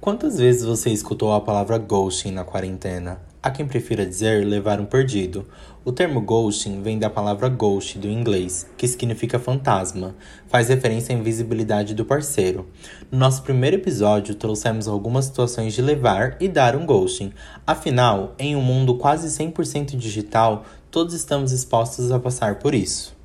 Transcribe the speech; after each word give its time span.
Quantas 0.00 0.38
vezes 0.38 0.64
você 0.64 0.90
escutou 0.90 1.32
a 1.32 1.40
palavra 1.40 1.76
ghosting 1.76 2.30
na 2.30 2.44
quarentena? 2.44 3.20
Há 3.42 3.50
quem 3.50 3.66
prefira 3.66 4.06
dizer 4.06 4.46
levar 4.46 4.80
um 4.80 4.86
perdido. 4.86 5.44
O 5.84 5.90
termo 5.90 6.20
ghosting 6.20 6.80
vem 6.82 7.00
da 7.00 7.10
palavra 7.10 7.48
ghost 7.48 7.98
do 7.98 8.06
inglês, 8.06 8.64
que 8.76 8.86
significa 8.86 9.40
fantasma, 9.40 10.14
faz 10.46 10.68
referência 10.68 11.12
à 11.12 11.18
invisibilidade 11.18 11.96
do 11.96 12.04
parceiro. 12.04 12.68
No 13.10 13.18
nosso 13.18 13.42
primeiro 13.42 13.74
episódio, 13.74 14.36
trouxemos 14.36 14.86
algumas 14.86 15.24
situações 15.24 15.74
de 15.74 15.82
levar 15.82 16.36
e 16.38 16.46
dar 16.46 16.76
um 16.76 16.86
ghosting. 16.86 17.32
Afinal, 17.66 18.36
em 18.38 18.54
um 18.54 18.62
mundo 18.62 18.94
quase 18.98 19.26
100% 19.26 19.96
digital, 19.96 20.64
todos 20.92 21.12
estamos 21.12 21.50
expostos 21.50 22.12
a 22.12 22.20
passar 22.20 22.60
por 22.60 22.72
isso. 22.72 23.17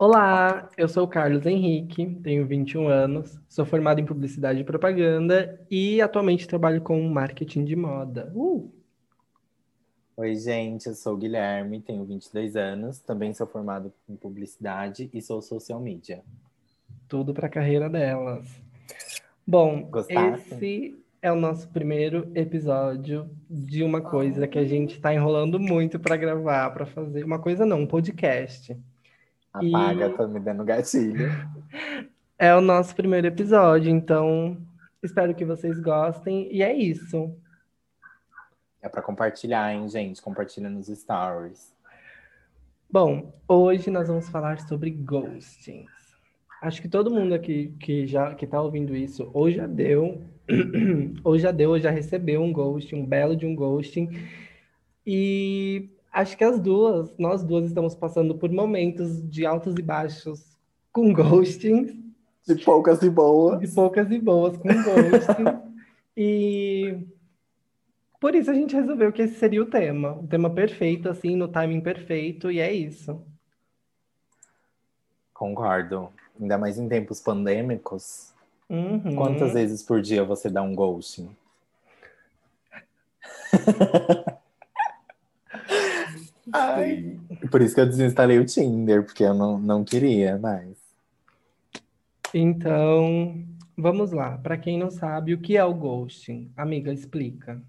Olá, 0.00 0.70
eu 0.78 0.88
sou 0.88 1.02
o 1.02 1.08
Carlos 1.08 1.44
Henrique, 1.44 2.06
tenho 2.22 2.46
21 2.46 2.86
anos, 2.86 3.36
sou 3.48 3.66
formado 3.66 4.00
em 4.00 4.04
publicidade 4.04 4.60
e 4.60 4.64
propaganda 4.64 5.60
e 5.68 6.00
atualmente 6.00 6.46
trabalho 6.46 6.80
com 6.80 7.02
marketing 7.08 7.64
de 7.64 7.74
moda. 7.74 8.30
Uh! 8.32 8.72
Oi, 10.16 10.36
gente, 10.36 10.86
eu 10.86 10.94
sou 10.94 11.14
o 11.14 11.16
Guilherme, 11.16 11.80
tenho 11.80 12.04
22 12.04 12.54
anos, 12.54 13.00
também 13.00 13.34
sou 13.34 13.44
formado 13.44 13.92
em 14.08 14.14
publicidade 14.14 15.10
e 15.12 15.20
sou 15.20 15.42
social 15.42 15.80
media. 15.80 16.22
Tudo 17.08 17.34
para 17.34 17.48
a 17.48 17.50
carreira 17.50 17.90
delas. 17.90 18.46
Bom, 19.44 19.90
esse 20.08 20.96
é 21.20 21.32
o 21.32 21.36
nosso 21.36 21.68
primeiro 21.70 22.30
episódio 22.36 23.28
de 23.50 23.82
uma 23.82 24.00
coisa 24.00 24.46
que 24.46 24.60
a 24.60 24.64
gente 24.64 24.94
está 24.94 25.12
enrolando 25.12 25.58
muito 25.58 25.98
para 25.98 26.16
gravar, 26.16 26.70
para 26.70 26.86
fazer. 26.86 27.24
Uma 27.24 27.40
coisa 27.40 27.66
não, 27.66 27.80
um 27.80 27.86
podcast. 27.86 28.78
Apaga, 29.52 30.06
E- 30.06 30.16
tá 30.16 30.26
me 30.26 30.40
dando 30.40 30.64
gatilho. 30.64 31.28
É 32.40 32.54
o 32.54 32.60
nosso 32.60 32.94
primeiro 32.94 33.26
episódio, 33.26 33.90
então 33.90 34.56
espero 35.02 35.34
que 35.34 35.44
vocês 35.44 35.80
gostem. 35.80 36.46
E 36.52 36.62
é 36.62 36.72
isso. 36.72 37.34
É 38.80 38.88
pra 38.88 39.02
compartilhar, 39.02 39.74
hein, 39.74 39.88
gente? 39.88 40.22
Compartilha 40.22 40.70
nos 40.70 40.86
stories. 40.86 41.74
Bom, 42.88 43.34
hoje 43.48 43.90
nós 43.90 44.06
vamos 44.06 44.28
falar 44.28 44.60
sobre 44.60 44.88
ghostings. 44.90 45.90
Acho 46.62 46.80
que 46.80 46.88
todo 46.88 47.10
mundo 47.10 47.34
aqui 47.34 47.74
que 47.80 48.06
já 48.06 48.32
que 48.36 48.46
tá 48.46 48.62
ouvindo 48.62 48.94
isso 48.94 49.28
ou 49.34 49.50
já 49.50 49.66
deu, 49.66 50.22
ou 51.24 51.36
já 51.40 51.50
deu, 51.50 51.70
ou 51.70 51.80
já 51.80 51.90
recebeu 51.90 52.40
um 52.40 52.52
ghosting, 52.52 52.96
um 53.02 53.06
belo 53.06 53.34
de 53.34 53.46
um 53.46 53.54
ghosting. 53.56 54.08
E 55.04 55.90
acho 56.12 56.36
que 56.36 56.44
as 56.44 56.58
duas, 56.58 57.12
nós 57.18 57.42
duas 57.42 57.66
estamos 57.66 57.94
passando 57.94 58.34
por 58.34 58.50
momentos 58.50 59.22
de 59.28 59.46
altos 59.46 59.74
e 59.78 59.82
baixos 59.82 60.44
com 60.92 61.12
ghostings. 61.12 61.94
De 62.46 62.56
poucas 62.64 63.02
e 63.02 63.10
boas. 63.10 63.60
de 63.60 63.68
poucas 63.68 64.10
e 64.10 64.18
boas 64.18 64.56
com 64.56 64.68
gosto. 64.68 65.68
e 66.16 67.06
por 68.20 68.34
isso 68.34 68.50
a 68.50 68.54
gente 68.54 68.74
resolveu 68.74 69.12
que 69.12 69.22
esse 69.22 69.36
seria 69.36 69.62
o 69.62 69.66
tema. 69.66 70.12
O 70.12 70.26
tema 70.26 70.50
perfeito, 70.50 71.08
assim, 71.08 71.36
no 71.36 71.46
timing 71.46 71.80
perfeito, 71.80 72.50
e 72.50 72.58
é 72.58 72.72
isso. 72.72 73.22
Concordo. 75.32 76.08
Ainda 76.40 76.58
mais 76.58 76.78
em 76.78 76.88
tempos 76.88 77.20
pandêmicos. 77.20 78.32
Uhum. 78.68 79.14
Quantas 79.14 79.52
vezes 79.52 79.82
por 79.82 80.00
dia 80.00 80.24
você 80.24 80.50
dá 80.50 80.62
um 80.62 80.74
ghosting? 80.74 81.30
Ai. 86.52 87.18
Por 87.50 87.62
isso 87.62 87.74
que 87.74 87.80
eu 87.80 87.86
desinstalei 87.86 88.38
o 88.38 88.44
Tinder, 88.44 89.04
porque 89.04 89.24
eu 89.24 89.34
não, 89.34 89.58
não 89.58 89.84
queria 89.84 90.38
mais. 90.38 90.76
Então, 92.34 93.44
vamos 93.76 94.12
lá. 94.12 94.38
Para 94.38 94.56
quem 94.56 94.78
não 94.78 94.90
sabe, 94.90 95.34
o 95.34 95.40
que 95.40 95.56
é 95.56 95.64
o 95.64 95.74
ghosting? 95.74 96.50
Amiga, 96.56 96.92
explica. 96.92 97.60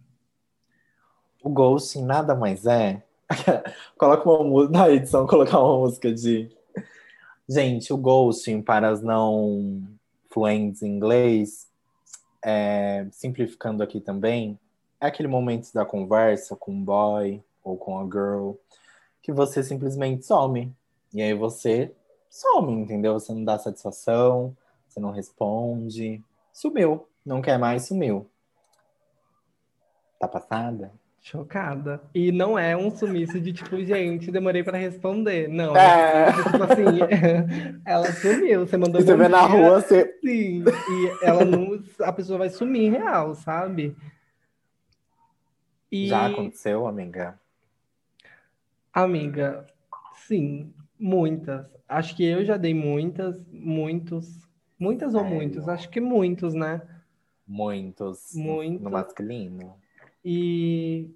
O 1.41 1.49
ghosting 1.49 2.03
nada 2.03 2.35
mais 2.35 2.65
é. 2.65 3.03
Coloca 3.97 4.29
uma 4.29 4.43
música 4.43 4.77
na 4.77 4.89
edição, 4.89 5.27
colocar 5.27 5.59
uma 5.59 5.79
música 5.79 6.13
de. 6.13 6.49
Gente, 7.47 7.91
o 7.91 7.97
ghosting, 7.97 8.61
para 8.61 8.89
as 8.89 9.01
não 9.01 9.81
fluentes 10.29 10.83
em 10.83 10.95
inglês, 10.95 11.67
é, 12.43 13.07
simplificando 13.11 13.81
aqui 13.81 13.99
também, 13.99 14.59
é 15.01 15.07
aquele 15.07 15.27
momento 15.27 15.73
da 15.73 15.83
conversa 15.85 16.55
com 16.55 16.71
um 16.71 16.83
boy 16.83 17.41
ou 17.63 17.77
com 17.77 17.99
a 17.99 18.03
girl 18.03 18.53
que 19.21 19.31
você 19.31 19.61
simplesmente 19.61 20.25
some. 20.25 20.73
E 21.13 21.21
aí 21.21 21.33
você 21.33 21.93
some, 22.29 22.71
entendeu? 22.71 23.13
Você 23.13 23.33
não 23.33 23.43
dá 23.43 23.57
satisfação, 23.57 24.55
você 24.87 24.99
não 24.99 25.11
responde. 25.11 26.23
Sumiu. 26.51 27.07
Não 27.25 27.41
quer 27.41 27.57
mais, 27.57 27.87
sumiu. 27.87 28.29
Tá 30.19 30.27
passada? 30.27 30.91
Chocada. 31.21 32.01
E 32.13 32.31
não 32.31 32.57
é 32.57 32.75
um 32.75 32.89
sumiço 32.89 33.39
de 33.39 33.51
tipo, 33.51 33.77
gente, 33.83 34.31
demorei 34.31 34.63
para 34.63 34.77
responder. 34.77 35.47
Não. 35.47 35.75
É. 35.75 36.31
Tipo 36.31 36.63
assim, 36.63 37.81
ela 37.85 38.11
sumiu. 38.13 38.65
Você 38.65 38.77
mandou 38.77 39.01
Você 39.01 39.15
vê 39.15 39.27
na 39.27 39.41
rua, 39.41 39.81
você. 39.81 40.17
Sim, 40.21 40.63
e 40.63 41.25
ela 41.25 41.43
não, 41.43 41.79
a 42.01 42.11
pessoa 42.11 42.39
vai 42.39 42.49
sumir 42.49 42.91
real, 42.91 43.35
sabe? 43.35 43.95
E, 45.91 46.07
Já 46.07 46.27
aconteceu, 46.27 46.87
amiga? 46.87 47.39
Amiga, 48.93 49.65
sim, 50.27 50.73
muitas. 50.99 51.65
Acho 51.87 52.15
que 52.15 52.23
eu 52.23 52.45
já 52.45 52.57
dei 52.57 52.73
muitas, 52.73 53.35
muitos, 53.51 54.47
muitas 54.77 55.13
ou 55.15 55.21
Sério? 55.21 55.35
muitos? 55.37 55.67
Acho 55.67 55.89
que 55.89 55.99
muitos, 55.99 56.53
né? 56.53 56.81
Muitos. 57.47 58.33
Muito. 58.35 58.83
No 58.83 58.91
masculino. 58.91 59.75
E 60.23 61.09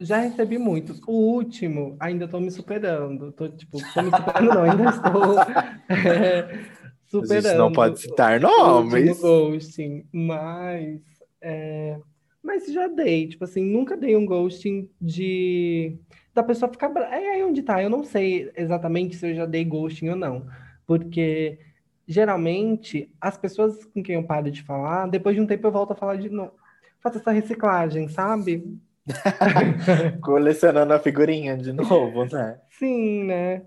já 0.00 0.18
recebi 0.18 0.58
muitos. 0.58 1.00
O 1.06 1.12
último, 1.12 1.96
ainda 1.98 2.26
estou 2.26 2.40
me 2.40 2.50
superando. 2.50 3.32
Tô, 3.32 3.48
tipo, 3.48 3.78
tô 3.94 4.02
me 4.02 4.10
superando, 4.10 4.54
não, 4.54 4.62
ainda 4.64 4.90
estou 4.90 5.38
é, 5.88 6.40
A 6.52 7.08
superando. 7.08 7.42
gente 7.42 7.56
não 7.56 7.72
pode 7.72 8.00
citar 8.00 8.40
nomes. 8.40 9.20
ghosting, 9.20 10.04
mas 10.12 11.00
é, 11.40 11.98
mas 12.42 12.66
já 12.72 12.86
dei, 12.86 13.28
tipo 13.28 13.44
assim, 13.44 13.64
nunca 13.64 13.96
dei 13.96 14.16
um 14.16 14.26
ghosting 14.26 14.88
de 15.00 15.98
da 16.36 16.42
pessoa 16.42 16.70
ficar 16.70 16.90
bra... 16.90 17.06
é 17.06 17.30
aí 17.30 17.42
onde 17.42 17.62
tá, 17.62 17.82
eu 17.82 17.88
não 17.88 18.04
sei 18.04 18.52
exatamente 18.54 19.16
se 19.16 19.30
eu 19.30 19.34
já 19.34 19.46
dei 19.46 19.64
ghosting 19.64 20.10
ou 20.10 20.16
não, 20.16 20.46
porque 20.86 21.58
geralmente 22.06 23.10
as 23.18 23.38
pessoas 23.38 23.86
com 23.86 24.02
quem 24.02 24.16
eu 24.16 24.22
paro 24.22 24.50
de 24.50 24.62
falar, 24.62 25.08
depois 25.08 25.34
de 25.34 25.40
um 25.40 25.46
tempo 25.46 25.66
eu 25.66 25.72
volto 25.72 25.92
a 25.92 25.96
falar 25.96 26.16
de 26.16 26.28
novo. 26.28 26.52
Faço 27.00 27.18
essa 27.18 27.30
reciclagem, 27.30 28.08
sabe? 28.08 28.78
Colecionando 30.22 30.92
a 30.92 30.98
figurinha 30.98 31.56
de 31.56 31.72
novo, 31.72 32.26
né? 32.26 32.60
Sim, 32.70 33.24
né? 33.24 33.62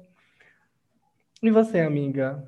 E 1.41 1.49
você, 1.49 1.79
amiga? 1.79 2.47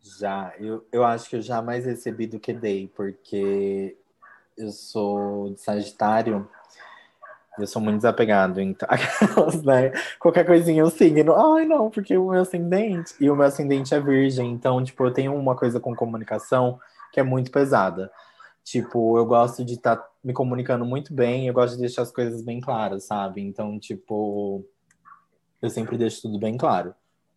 Já. 0.00 0.54
Eu, 0.58 0.86
eu 0.90 1.04
acho 1.04 1.28
que 1.28 1.36
eu 1.36 1.42
jamais 1.42 1.84
recebi 1.84 2.26
do 2.26 2.40
que 2.40 2.52
dei, 2.52 2.90
porque 2.94 3.96
eu 4.56 4.70
sou 4.70 5.50
de 5.50 5.60
Sagitário. 5.60 6.48
Eu 7.58 7.66
sou 7.66 7.80
muito 7.80 7.96
desapegado, 7.96 8.60
então. 8.60 8.88
Aquelas, 8.90 9.62
né? 9.62 9.92
Qualquer 10.18 10.44
coisinha 10.44 10.82
eu 10.82 10.90
signo. 10.90 11.34
Ai, 11.34 11.64
não, 11.64 11.90
porque 11.90 12.16
o 12.16 12.30
meu 12.30 12.42
ascendente. 12.42 13.14
E 13.20 13.30
o 13.30 13.36
meu 13.36 13.46
ascendente 13.46 13.94
é 13.94 14.00
virgem. 14.00 14.52
Então, 14.52 14.82
tipo, 14.82 15.04
eu 15.04 15.12
tenho 15.12 15.34
uma 15.34 15.56
coisa 15.56 15.80
com 15.80 15.94
comunicação 15.94 16.78
que 17.12 17.20
é 17.20 17.22
muito 17.22 17.50
pesada. 17.50 18.10
Tipo, 18.62 19.16
eu 19.16 19.24
gosto 19.24 19.64
de 19.64 19.74
estar 19.74 20.04
me 20.22 20.32
comunicando 20.32 20.84
muito 20.84 21.14
bem, 21.14 21.46
eu 21.46 21.54
gosto 21.54 21.74
de 21.74 21.82
deixar 21.82 22.02
as 22.02 22.10
coisas 22.10 22.42
bem 22.42 22.60
claras, 22.60 23.04
sabe? 23.04 23.40
Então, 23.40 23.78
tipo, 23.78 24.66
eu 25.62 25.70
sempre 25.70 25.96
deixo 25.96 26.22
tudo 26.22 26.38
bem 26.38 26.56
claro. 26.56 26.92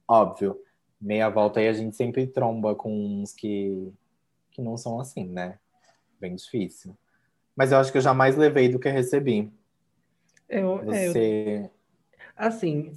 Óbvio, 0.07 0.59
meia 0.99 1.29
volta 1.29 1.59
aí 1.59 1.67
a 1.67 1.73
gente 1.73 1.95
sempre 1.95 2.25
tromba 2.25 2.73
com 2.73 2.91
uns 2.91 3.31
que, 3.31 3.93
que 4.51 4.61
não 4.61 4.75
são 4.75 4.99
assim, 4.99 5.25
né? 5.29 5.59
Bem 6.19 6.35
difícil. 6.35 6.97
Mas 7.55 7.71
eu 7.71 7.77
acho 7.77 7.91
que 7.91 7.99
eu 7.99 8.01
jamais 8.01 8.35
levei 8.35 8.67
do 8.67 8.79
que 8.79 8.89
recebi. 8.89 9.53
Eu, 10.49 10.79
é, 10.91 11.07
eu- 11.07 11.11
Você. 11.11 11.69
assim, 12.35 12.91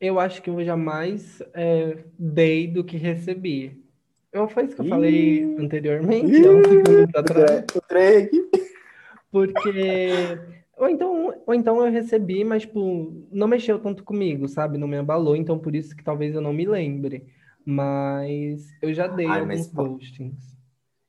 eu 0.00 0.20
acho 0.20 0.42
que 0.42 0.50
eu 0.50 0.62
jamais 0.64 1.42
é, 1.54 2.04
dei 2.18 2.66
do 2.66 2.84
que 2.84 2.96
recebi. 2.96 3.82
Eu, 4.32 4.46
foi 4.48 4.64
isso 4.64 4.76
que 4.76 4.82
eu 4.82 4.86
falei 4.86 5.44
Ih. 5.44 5.56
anteriormente, 5.58 6.46
há 6.46 6.50
uns 6.52 6.68
segundos 6.68 7.14
atrás. 7.14 7.64
O 7.74 7.80
Drake. 7.88 8.50
Porque. 9.30 10.38
Ou 10.76 10.88
então, 10.90 11.34
ou 11.46 11.54
então 11.54 11.84
eu 11.84 11.90
recebi, 11.90 12.44
mas, 12.44 12.62
tipo, 12.62 13.26
não 13.32 13.48
mexeu 13.48 13.78
tanto 13.78 14.04
comigo, 14.04 14.46
sabe? 14.46 14.76
Não 14.76 14.86
me 14.86 14.98
abalou, 14.98 15.34
então 15.34 15.58
por 15.58 15.74
isso 15.74 15.96
que 15.96 16.04
talvez 16.04 16.34
eu 16.34 16.42
não 16.42 16.52
me 16.52 16.66
lembre. 16.66 17.26
Mas 17.64 18.68
eu 18.82 18.92
já 18.92 19.06
dei 19.06 19.26
Ai, 19.26 19.40
alguns 19.40 19.56
mas, 19.56 19.66
pô, 19.68 19.84
ghostings. 19.84 20.54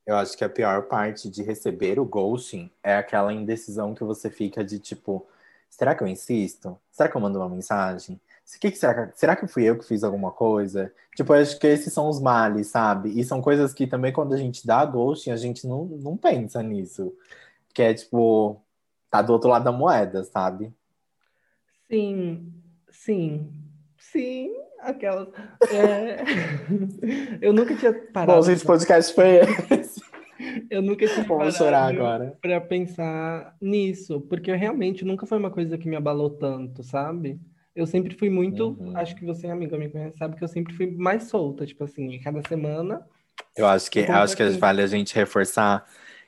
Eu 0.06 0.16
acho 0.16 0.38
que 0.38 0.42
a 0.42 0.48
pior 0.48 0.84
parte 0.88 1.28
de 1.28 1.42
receber 1.42 2.00
o 2.00 2.04
ghosting 2.06 2.70
é 2.82 2.96
aquela 2.96 3.30
indecisão 3.30 3.94
que 3.94 4.02
você 4.02 4.30
fica 4.30 4.64
de 4.64 4.78
tipo, 4.78 5.26
será 5.70 5.94
que 5.94 6.02
eu 6.02 6.08
insisto? 6.08 6.78
Será 6.90 7.08
que 7.08 7.16
eu 7.16 7.20
mando 7.20 7.38
uma 7.38 7.48
mensagem? 7.48 8.20
que, 8.56 8.70
que 8.70 8.78
será, 8.78 9.06
que, 9.06 9.18
será 9.18 9.36
que 9.36 9.46
fui 9.46 9.64
eu 9.64 9.78
que 9.78 9.84
fiz 9.84 10.02
alguma 10.02 10.30
coisa? 10.30 10.92
Tipo, 11.14 11.34
eu 11.34 11.42
acho 11.42 11.58
que 11.58 11.66
esses 11.66 11.92
são 11.92 12.08
os 12.08 12.20
males, 12.20 12.68
sabe? 12.68 13.10
E 13.18 13.22
são 13.22 13.42
coisas 13.42 13.74
que 13.74 13.86
também 13.86 14.12
quando 14.12 14.32
a 14.32 14.38
gente 14.38 14.66
dá 14.66 14.84
ghosting, 14.84 15.30
a 15.30 15.36
gente 15.36 15.66
não, 15.66 15.84
não 15.84 16.16
pensa 16.16 16.62
nisso. 16.62 17.12
Que 17.74 17.82
é 17.82 17.94
tipo, 17.94 18.60
tá 19.10 19.20
do 19.20 19.32
outro 19.32 19.50
lado 19.50 19.64
da 19.64 19.72
moeda, 19.72 20.24
sabe? 20.24 20.72
Sim, 21.90 22.52
sim, 22.90 23.52
sim, 23.98 24.54
aquelas. 24.80 25.28
É... 25.70 26.24
eu 27.42 27.52
nunca 27.52 27.74
tinha 27.76 27.92
parado. 27.92 28.38
Bom, 28.38 28.42
gente, 28.42 28.64
podcast 28.64 29.14
foi 29.14 29.40
esse. 29.70 29.87
Eu 30.70 30.82
nunca 30.82 31.06
tinha 31.08 31.24
Vamos 31.24 31.56
chorar 31.56 31.86
agora. 31.86 32.36
para 32.40 32.60
pensar 32.60 33.56
nisso, 33.60 34.20
porque 34.22 34.54
realmente 34.54 35.04
nunca 35.04 35.26
foi 35.26 35.38
uma 35.38 35.50
coisa 35.50 35.76
que 35.76 35.88
me 35.88 35.96
abalou 35.96 36.30
tanto, 36.30 36.82
sabe? 36.82 37.40
Eu 37.74 37.86
sempre 37.86 38.14
fui 38.16 38.28
muito, 38.30 38.76
Uhum. 38.80 38.96
acho 38.96 39.14
que 39.16 39.24
você, 39.24 39.46
amiga, 39.48 39.76
me 39.78 39.88
conhece, 39.88 40.16
sabe 40.18 40.36
que 40.36 40.42
eu 40.44 40.48
sempre 40.48 40.74
fui 40.74 40.90
mais 40.90 41.24
solta, 41.24 41.64
tipo 41.66 41.84
assim, 41.84 42.18
cada 42.20 42.42
semana. 42.48 43.06
Eu 43.56 43.66
acho 43.66 43.90
que, 43.90 44.04
Com 44.04 44.12
acho 44.12 44.36
que 44.36 44.44
vale 44.50 44.82
a 44.82 44.86
gente 44.86 45.14
reforçar. 45.14 45.84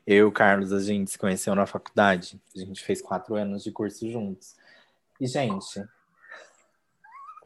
Eu 0.06 0.16
e 0.16 0.22
o 0.22 0.32
Carlos, 0.32 0.72
a 0.72 0.80
gente 0.80 1.10
se 1.10 1.18
conheceu 1.18 1.54
na 1.54 1.66
faculdade. 1.66 2.40
A 2.56 2.58
gente 2.60 2.82
fez 2.82 3.00
quatro 3.02 3.34
anos 3.34 3.62
de 3.62 3.70
curso 3.70 4.10
juntos. 4.10 4.56
E, 5.20 5.26
gente, 5.26 5.84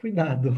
Cuidado. 0.00 0.54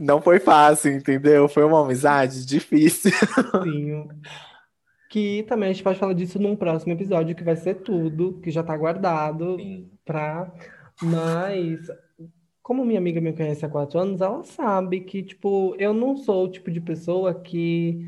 Não 0.00 0.20
foi 0.20 0.38
fácil, 0.38 0.92
entendeu? 0.92 1.48
Foi 1.48 1.64
uma 1.64 1.82
amizade 1.82 2.44
difícil. 2.46 3.10
Sim. 3.64 4.08
Que 5.08 5.44
também 5.44 5.70
a 5.70 5.72
gente 5.72 5.84
pode 5.84 5.98
falar 5.98 6.12
disso 6.12 6.38
num 6.38 6.56
próximo 6.56 6.92
episódio, 6.92 7.34
que 7.34 7.44
vai 7.44 7.56
ser 7.56 7.76
tudo, 7.76 8.40
que 8.42 8.50
já 8.50 8.62
tá 8.62 8.76
guardado 8.76 9.56
pra. 10.04 10.52
Mas, 11.02 11.80
como 12.62 12.84
minha 12.84 12.98
amiga 12.98 13.20
me 13.20 13.32
conhece 13.32 13.64
há 13.64 13.68
quatro 13.68 13.98
anos, 13.98 14.20
ela 14.20 14.42
sabe 14.42 15.00
que, 15.00 15.22
tipo, 15.22 15.74
eu 15.78 15.94
não 15.94 16.16
sou 16.16 16.44
o 16.44 16.50
tipo 16.50 16.70
de 16.70 16.80
pessoa 16.80 17.34
que 17.34 17.98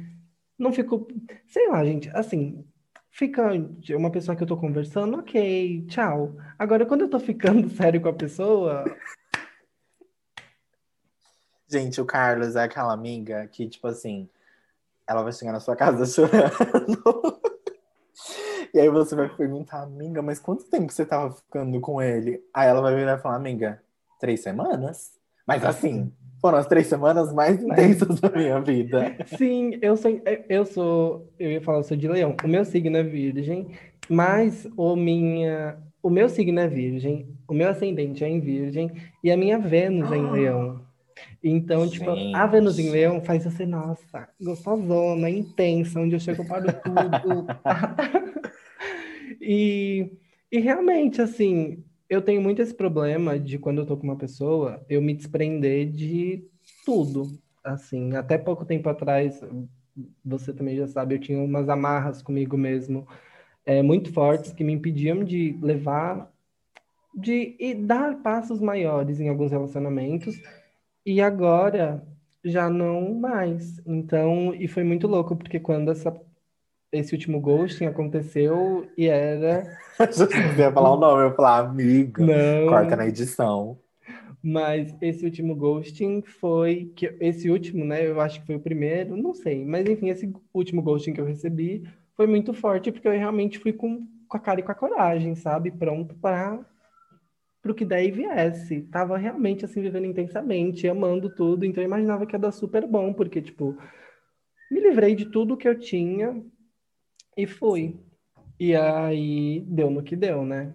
não 0.58 0.72
fico. 0.72 1.06
Sei 1.46 1.68
lá, 1.68 1.84
gente, 1.84 2.10
assim. 2.10 2.64
Fica 3.10 3.50
uma 3.96 4.10
pessoa 4.10 4.36
que 4.36 4.42
eu 4.42 4.46
tô 4.46 4.56
conversando, 4.56 5.18
ok, 5.18 5.86
tchau. 5.88 6.36
Agora, 6.58 6.86
quando 6.86 7.02
eu 7.02 7.08
tô 7.08 7.18
ficando 7.18 7.68
sério 7.74 8.00
com 8.00 8.08
a 8.08 8.12
pessoa, 8.12 8.84
Gente, 11.68 12.00
o 12.00 12.04
Carlos 12.04 12.56
é 12.56 12.62
aquela 12.62 12.92
amiga 12.92 13.46
que, 13.52 13.68
tipo 13.68 13.86
assim, 13.86 14.28
ela 15.06 15.22
vai 15.22 15.32
chegar 15.32 15.52
na 15.52 15.60
sua 15.60 15.76
casa 15.76 16.04
chorando. 16.06 17.40
E 18.72 18.78
aí 18.78 18.88
você 18.88 19.14
vai 19.14 19.28
perguntar, 19.28 19.82
amiga, 19.82 20.20
mas 20.22 20.38
quanto 20.38 20.64
tempo 20.64 20.92
você 20.92 21.04
tava 21.04 21.32
ficando 21.32 21.80
com 21.80 22.00
ele? 22.02 22.42
Aí 22.52 22.68
ela 22.68 22.80
vai 22.80 22.94
virar 22.94 23.18
e 23.18 23.22
falar, 23.22 23.36
amiga, 23.36 23.82
três 24.20 24.40
semanas? 24.40 25.12
Mas 25.46 25.64
assim, 25.64 26.12
foram 26.40 26.58
as 26.58 26.66
três 26.66 26.86
semanas 26.86 27.32
mais 27.32 27.62
intensas 27.62 28.20
da 28.20 28.30
minha 28.30 28.60
vida. 28.60 29.16
Sim, 29.36 29.78
eu 29.80 29.96
sou, 29.96 30.20
eu 30.48 30.64
sou, 30.66 31.32
eu 31.38 31.50
ia 31.52 31.60
falar, 31.60 31.78
eu 31.78 31.84
sou 31.84 31.96
de 31.96 32.08
leão. 32.08 32.36
O 32.44 32.48
meu 32.48 32.64
signo 32.64 32.96
é 32.96 33.02
virgem, 33.02 33.68
mas 34.08 34.66
o 34.76 34.94
minha, 34.94 35.78
o 36.02 36.10
meu 36.10 36.28
signo 36.28 36.60
é 36.60 36.68
virgem, 36.68 37.34
o 37.46 37.54
meu 37.54 37.68
ascendente 37.68 38.22
é 38.24 38.28
em 38.28 38.40
virgem 38.40 38.90
e 39.24 39.30
a 39.30 39.36
minha 39.36 39.58
Vênus 39.58 40.12
é 40.12 40.16
em 40.16 40.30
leão. 40.30 40.87
Então, 41.42 41.88
tipo, 41.88 42.10
a 42.34 42.46
Vênus 42.46 42.78
em 42.78 42.84
Gente. 42.84 42.92
leão 42.92 43.20
faz 43.20 43.44
você, 43.44 43.64
nossa, 43.64 44.28
gostosona, 44.40 45.30
intensa, 45.30 46.00
onde 46.00 46.14
eu 46.16 46.20
chego 46.20 46.42
eu 46.42 46.46
paro 46.46 46.66
tudo. 46.82 47.46
E, 49.40 50.10
e 50.50 50.58
realmente, 50.58 51.22
assim, 51.22 51.84
eu 52.08 52.20
tenho 52.20 52.40
muito 52.40 52.60
esse 52.60 52.74
problema 52.74 53.38
de 53.38 53.58
quando 53.58 53.78
eu 53.78 53.86
tô 53.86 53.96
com 53.96 54.04
uma 54.04 54.16
pessoa, 54.16 54.84
eu 54.88 55.00
me 55.00 55.14
desprender 55.14 55.90
de 55.90 56.44
tudo. 56.84 57.38
Assim, 57.62 58.14
até 58.16 58.38
pouco 58.38 58.64
tempo 58.64 58.88
atrás, 58.88 59.40
você 60.24 60.52
também 60.52 60.76
já 60.76 60.86
sabe, 60.86 61.14
eu 61.14 61.18
tinha 61.18 61.38
umas 61.38 61.68
amarras 61.68 62.22
comigo 62.22 62.56
mesmo, 62.56 63.06
é, 63.64 63.82
muito 63.82 64.12
fortes, 64.12 64.52
que 64.52 64.64
me 64.64 64.72
impediam 64.72 65.22
de 65.22 65.58
levar, 65.60 66.32
de 67.14 67.56
e 67.58 67.74
dar 67.74 68.22
passos 68.22 68.60
maiores 68.60 69.20
em 69.20 69.28
alguns 69.28 69.50
relacionamentos, 69.50 70.36
e 71.08 71.22
agora 71.22 72.06
já 72.44 72.68
não 72.68 73.14
mais. 73.14 73.80
Então, 73.86 74.54
e 74.54 74.68
foi 74.68 74.84
muito 74.84 75.06
louco, 75.06 75.34
porque 75.34 75.58
quando 75.58 75.90
essa, 75.90 76.14
esse 76.92 77.14
último 77.14 77.40
ghosting 77.40 77.86
aconteceu 77.86 78.86
e 78.94 79.06
era. 79.06 79.64
Você 79.98 80.28
ia 80.58 80.70
falar 80.70 80.92
o 80.92 81.00
nome, 81.00 81.22
eu 81.22 81.28
ia 81.30 81.34
falar, 81.34 81.60
amiga, 81.60 82.22
Não. 82.22 82.68
corta 82.68 82.94
na 82.94 83.08
edição. 83.08 83.78
Mas 84.42 84.94
esse 85.00 85.24
último 85.24 85.56
ghosting 85.56 86.20
foi 86.22 86.92
que 86.94 87.16
esse 87.20 87.50
último, 87.50 87.86
né? 87.86 88.06
Eu 88.06 88.20
acho 88.20 88.40
que 88.40 88.46
foi 88.46 88.56
o 88.56 88.60
primeiro, 88.60 89.16
não 89.16 89.32
sei, 89.32 89.64
mas 89.64 89.88
enfim, 89.88 90.10
esse 90.10 90.30
último 90.52 90.82
ghosting 90.82 91.14
que 91.14 91.20
eu 91.22 91.24
recebi 91.24 91.88
foi 92.14 92.26
muito 92.26 92.52
forte 92.52 92.92
porque 92.92 93.08
eu 93.08 93.12
realmente 93.12 93.58
fui 93.58 93.72
com, 93.72 94.06
com 94.28 94.36
a 94.36 94.40
cara 94.40 94.60
e 94.60 94.62
com 94.62 94.70
a 94.70 94.74
coragem, 94.74 95.34
sabe? 95.34 95.70
Pronto 95.70 96.14
para 96.14 96.60
o 97.64 97.74
que 97.74 97.84
daí 97.84 98.10
viesse. 98.10 98.82
Tava 98.82 99.18
realmente 99.18 99.64
assim 99.64 99.82
vivendo 99.82 100.06
intensamente, 100.06 100.88
amando 100.88 101.34
tudo, 101.34 101.64
então 101.64 101.82
eu 101.82 101.86
imaginava 101.86 102.26
que 102.26 102.34
ia 102.34 102.38
dar 102.38 102.52
super 102.52 102.86
bom, 102.86 103.12
porque 103.12 103.42
tipo, 103.42 103.76
me 104.70 104.80
livrei 104.80 105.14
de 105.14 105.26
tudo 105.26 105.56
que 105.56 105.68
eu 105.68 105.78
tinha 105.78 106.42
e 107.36 107.46
fui. 107.46 107.98
E 108.58 108.74
aí 108.74 109.60
deu 109.66 109.90
no 109.90 110.02
que 110.02 110.16
deu, 110.16 110.44
né? 110.44 110.74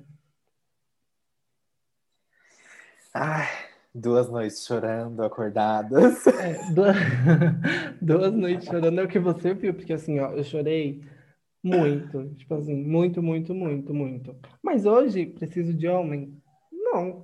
Ai, 3.14 3.48
duas 3.94 4.30
noites 4.30 4.66
chorando, 4.66 5.24
acordadas. 5.24 6.24
É, 6.44 6.74
duas, 6.74 6.96
duas 8.02 8.34
noites 8.34 8.68
chorando 8.68 9.00
é 9.00 9.04
o 9.04 9.08
que 9.08 9.20
você 9.20 9.54
viu, 9.54 9.74
porque 9.74 9.94
assim, 9.94 10.20
ó, 10.20 10.32
eu 10.32 10.44
chorei 10.44 11.04
muito, 11.64 12.34
tipo 12.36 12.54
assim, 12.56 12.76
muito, 12.76 13.22
muito, 13.22 13.54
muito, 13.54 13.94
muito. 13.94 14.36
Mas 14.62 14.86
hoje, 14.86 15.26
preciso 15.26 15.74
de 15.74 15.88
homem? 15.88 16.43
Não. 16.94 17.22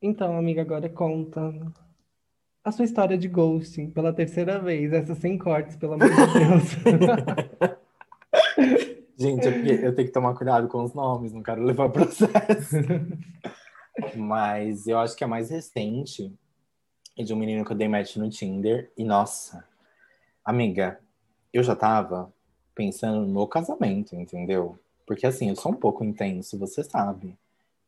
Então, 0.00 0.38
amiga, 0.38 0.62
agora 0.62 0.88
conta 0.88 1.52
a 2.64 2.72
sua 2.72 2.86
história 2.86 3.18
de 3.18 3.28
ghosting 3.28 3.90
pela 3.90 4.14
terceira 4.14 4.58
vez, 4.58 4.92
essa 4.92 5.14
sem 5.14 5.36
cortes, 5.36 5.76
pelo 5.76 5.94
amor 5.94 6.08
de 6.08 6.16
Deus. 6.16 7.78
Gente, 9.18 9.46
eu, 9.46 9.52
eu 9.52 9.94
tenho 9.94 10.08
que 10.08 10.14
tomar 10.14 10.34
cuidado 10.34 10.68
com 10.68 10.82
os 10.82 10.94
nomes, 10.94 11.32
não 11.32 11.42
quero 11.42 11.62
levar 11.62 11.90
processo. 11.90 12.76
Mas 14.16 14.86
eu 14.86 14.98
acho 14.98 15.16
que 15.16 15.24
a 15.24 15.28
mais 15.28 15.50
recente 15.50 16.32
é 17.18 17.24
de 17.24 17.34
um 17.34 17.36
menino 17.36 17.64
que 17.64 17.72
eu 17.72 17.76
dei 17.76 17.88
match 17.88 18.16
no 18.16 18.30
Tinder. 18.30 18.90
E 18.96 19.04
nossa, 19.04 19.64
amiga, 20.44 21.00
eu 21.52 21.62
já 21.62 21.74
tava 21.76 22.32
pensando 22.74 23.26
no 23.26 23.46
casamento, 23.46 24.14
entendeu? 24.14 24.78
Porque 25.08 25.26
assim, 25.26 25.48
eu 25.48 25.56
sou 25.56 25.72
um 25.72 25.76
pouco 25.76 26.04
intenso, 26.04 26.58
você 26.58 26.84
sabe. 26.84 27.34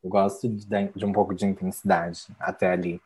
Eu 0.02 0.08
gosto 0.08 0.48
de, 0.48 0.66
de 0.66 1.04
um 1.04 1.12
pouco 1.12 1.34
de 1.34 1.44
intensidade 1.44 2.26
até 2.40 2.72
ali. 2.72 3.00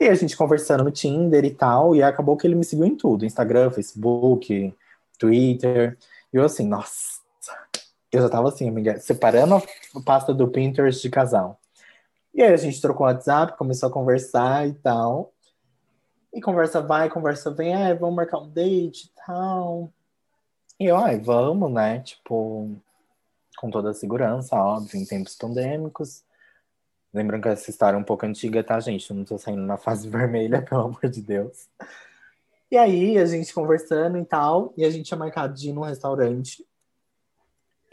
E 0.00 0.08
a 0.08 0.14
gente 0.14 0.36
conversando 0.36 0.82
no 0.82 0.90
Tinder 0.90 1.44
e 1.44 1.54
tal, 1.54 1.94
e 1.94 2.02
acabou 2.02 2.36
que 2.36 2.46
ele 2.46 2.56
me 2.56 2.64
seguiu 2.64 2.84
em 2.84 2.96
tudo: 2.96 3.24
Instagram, 3.24 3.70
Facebook, 3.70 4.74
Twitter. 5.16 5.96
E 6.32 6.36
eu 6.36 6.44
assim, 6.44 6.66
nossa, 6.66 7.20
eu 8.10 8.20
já 8.20 8.28
tava 8.28 8.48
assim, 8.48 8.68
amiga, 8.68 8.98
separando 8.98 9.54
a 9.56 10.00
pasta 10.04 10.34
do 10.34 10.48
Pinterest 10.48 11.00
de 11.00 11.08
casal. 11.08 11.60
E 12.34 12.42
aí 12.42 12.52
a 12.52 12.56
gente 12.56 12.80
trocou 12.80 13.06
o 13.06 13.08
WhatsApp, 13.08 13.56
começou 13.56 13.88
a 13.88 13.92
conversar 13.92 14.66
e 14.66 14.72
tal. 14.74 15.32
E 16.32 16.40
conversa 16.40 16.80
vai, 16.80 17.08
conversa 17.08 17.52
vem, 17.52 17.74
ah, 17.74 17.94
vamos 17.94 18.16
marcar 18.16 18.38
um 18.38 18.48
date 18.48 19.06
e 19.06 19.10
tal. 19.26 19.92
E 20.78 20.86
eu, 20.86 20.96
ai, 20.96 21.20
vamos, 21.20 21.70
né? 21.70 22.00
Tipo, 22.00 22.70
com 23.60 23.70
toda 23.70 23.90
a 23.90 23.94
segurança, 23.94 24.56
óbvio, 24.56 24.98
em 24.98 25.04
tempos 25.04 25.36
pandêmicos. 25.36 26.24
Lembrando 27.12 27.42
que 27.42 27.48
essa 27.48 27.68
história 27.68 27.94
é 27.94 28.00
um 28.00 28.04
pouco 28.04 28.24
antiga, 28.24 28.64
tá, 28.64 28.80
gente? 28.80 29.10
Eu 29.10 29.16
não 29.16 29.24
tô 29.24 29.36
saindo 29.36 29.60
na 29.60 29.76
fase 29.76 30.08
vermelha, 30.10 30.62
pelo 30.62 30.84
amor 30.84 31.10
de 31.10 31.20
Deus. 31.20 31.68
E 32.70 32.78
aí, 32.78 33.18
a 33.18 33.26
gente 33.26 33.52
conversando 33.52 34.16
e 34.16 34.24
tal, 34.24 34.72
e 34.78 34.84
a 34.84 34.90
gente 34.90 35.06
tinha 35.06 35.18
marcado 35.18 35.52
de 35.52 35.68
ir 35.68 35.72
num 35.74 35.82
restaurante. 35.82 36.66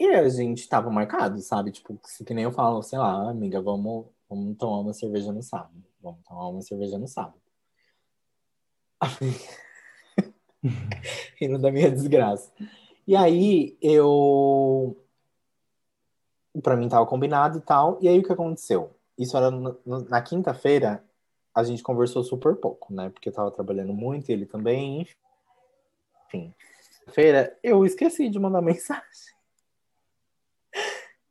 E 0.00 0.06
a 0.06 0.26
gente 0.30 0.66
tava 0.66 0.88
marcado, 0.88 1.38
sabe? 1.42 1.70
Tipo, 1.70 2.00
que 2.24 2.32
nem 2.32 2.44
eu 2.44 2.52
falo, 2.52 2.82
sei 2.82 2.98
lá, 2.98 3.28
amiga, 3.28 3.60
vamos, 3.60 4.06
vamos 4.30 4.56
tomar 4.56 4.78
uma 4.78 4.94
cerveja 4.94 5.32
no 5.32 5.42
sábado. 5.42 5.84
Vamos 6.00 6.20
tomar 6.26 6.48
uma 6.48 6.62
cerveja 6.62 6.96
no 6.96 7.08
sábado. 7.08 7.42
Rindo 11.38 11.58
da 11.58 11.70
minha 11.70 11.90
desgraça. 11.90 12.50
E 13.06 13.14
aí, 13.14 13.76
eu. 13.82 14.96
Pra 16.62 16.76
mim 16.76 16.88
tava 16.88 17.06
combinado 17.06 17.58
e 17.58 17.60
tal. 17.60 17.98
E 18.00 18.08
aí, 18.08 18.18
o 18.18 18.22
que 18.22 18.32
aconteceu? 18.32 18.90
Isso 19.16 19.36
era 19.36 19.50
no- 19.50 19.78
no- 19.84 20.08
na 20.08 20.20
quinta-feira, 20.22 21.04
a 21.54 21.62
gente 21.64 21.82
conversou 21.82 22.22
super 22.22 22.56
pouco, 22.56 22.92
né? 22.92 23.10
Porque 23.10 23.28
eu 23.28 23.32
tava 23.32 23.50
trabalhando 23.50 23.92
muito, 23.92 24.30
ele 24.30 24.46
também, 24.46 25.06
enfim. 26.26 26.54
Feira, 27.08 27.56
eu 27.62 27.84
esqueci 27.84 28.28
de 28.28 28.38
mandar 28.38 28.60
mensagem. 28.62 29.36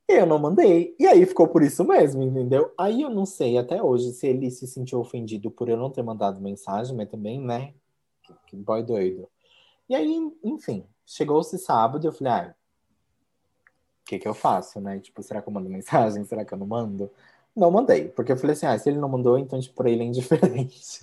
Eu 0.08 0.26
não 0.26 0.40
mandei. 0.40 0.96
E 0.98 1.06
aí 1.06 1.26
ficou 1.26 1.48
por 1.50 1.62
isso 1.62 1.84
mesmo, 1.84 2.24
entendeu? 2.24 2.74
Aí 2.78 3.02
eu 3.02 3.10
não 3.10 3.26
sei 3.26 3.58
até 3.58 3.84
hoje 3.84 4.14
se 4.14 4.26
ele 4.26 4.50
se 4.50 4.66
sentiu 4.66 5.00
ofendido 5.00 5.52
por 5.52 5.68
eu 5.68 5.76
não 5.78 5.90
ter 5.92 6.02
mandado 6.02 6.40
mensagem, 6.40 6.96
mas 6.96 7.10
também, 7.10 7.42
né? 7.42 7.74
Que, 8.48 8.56
boy 8.56 8.84
doido. 8.84 9.28
E 9.90 9.96
aí, 9.96 10.32
enfim, 10.44 10.86
chegou-se 11.06 11.58
sábado 11.58 12.08
eu 12.08 12.12
falei, 12.14 12.34
ah, 12.34 12.56
que 14.08 14.18
que 14.18 14.28
eu 14.28 14.34
faço, 14.34 14.80
né? 14.80 15.00
Tipo, 15.00 15.22
será 15.22 15.42
que 15.42 15.50
eu 15.50 15.54
mando 15.54 15.70
mensagem? 15.70 16.24
Será 16.26 16.46
que 16.46 16.54
eu 16.54 16.58
não 16.58 16.66
mando? 16.66 17.12
Não 17.56 17.72
mandei, 17.72 18.08
porque 18.10 18.32
eu 18.32 18.38
falei 18.38 18.54
assim, 18.54 18.68
ah, 18.68 18.78
se 18.78 18.90
ele 18.90 19.00
não 19.00 19.10
mandou, 19.10 19.38
então, 19.38 19.60
tipo, 19.60 19.76
pra 19.76 19.90
ele 19.90 20.04
é 20.04 20.06
indiferente. 20.06 21.02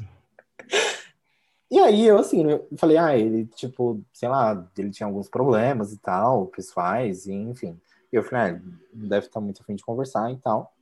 E 1.70 1.78
aí 1.80 2.06
eu 2.06 2.18
assim, 2.18 2.48
eu 2.48 2.68
falei, 2.76 2.96
ah, 2.96 3.16
ele, 3.18 3.46
tipo, 3.46 4.00
sei 4.12 4.28
lá, 4.28 4.64
ele 4.78 4.90
tinha 4.90 5.06
alguns 5.08 5.28
problemas 5.28 5.92
e 5.92 5.98
tal, 5.98 6.46
pessoais, 6.46 7.26
e 7.26 7.32
enfim. 7.32 7.78
E 8.12 8.16
eu 8.16 8.22
falei, 8.22 8.52
ah, 8.52 8.60
deve 8.92 9.26
estar 9.26 9.40
muito 9.40 9.60
afim 9.60 9.74
de 9.74 9.84
conversar 9.84 10.30
e 10.30 10.36
tal. 10.36 10.72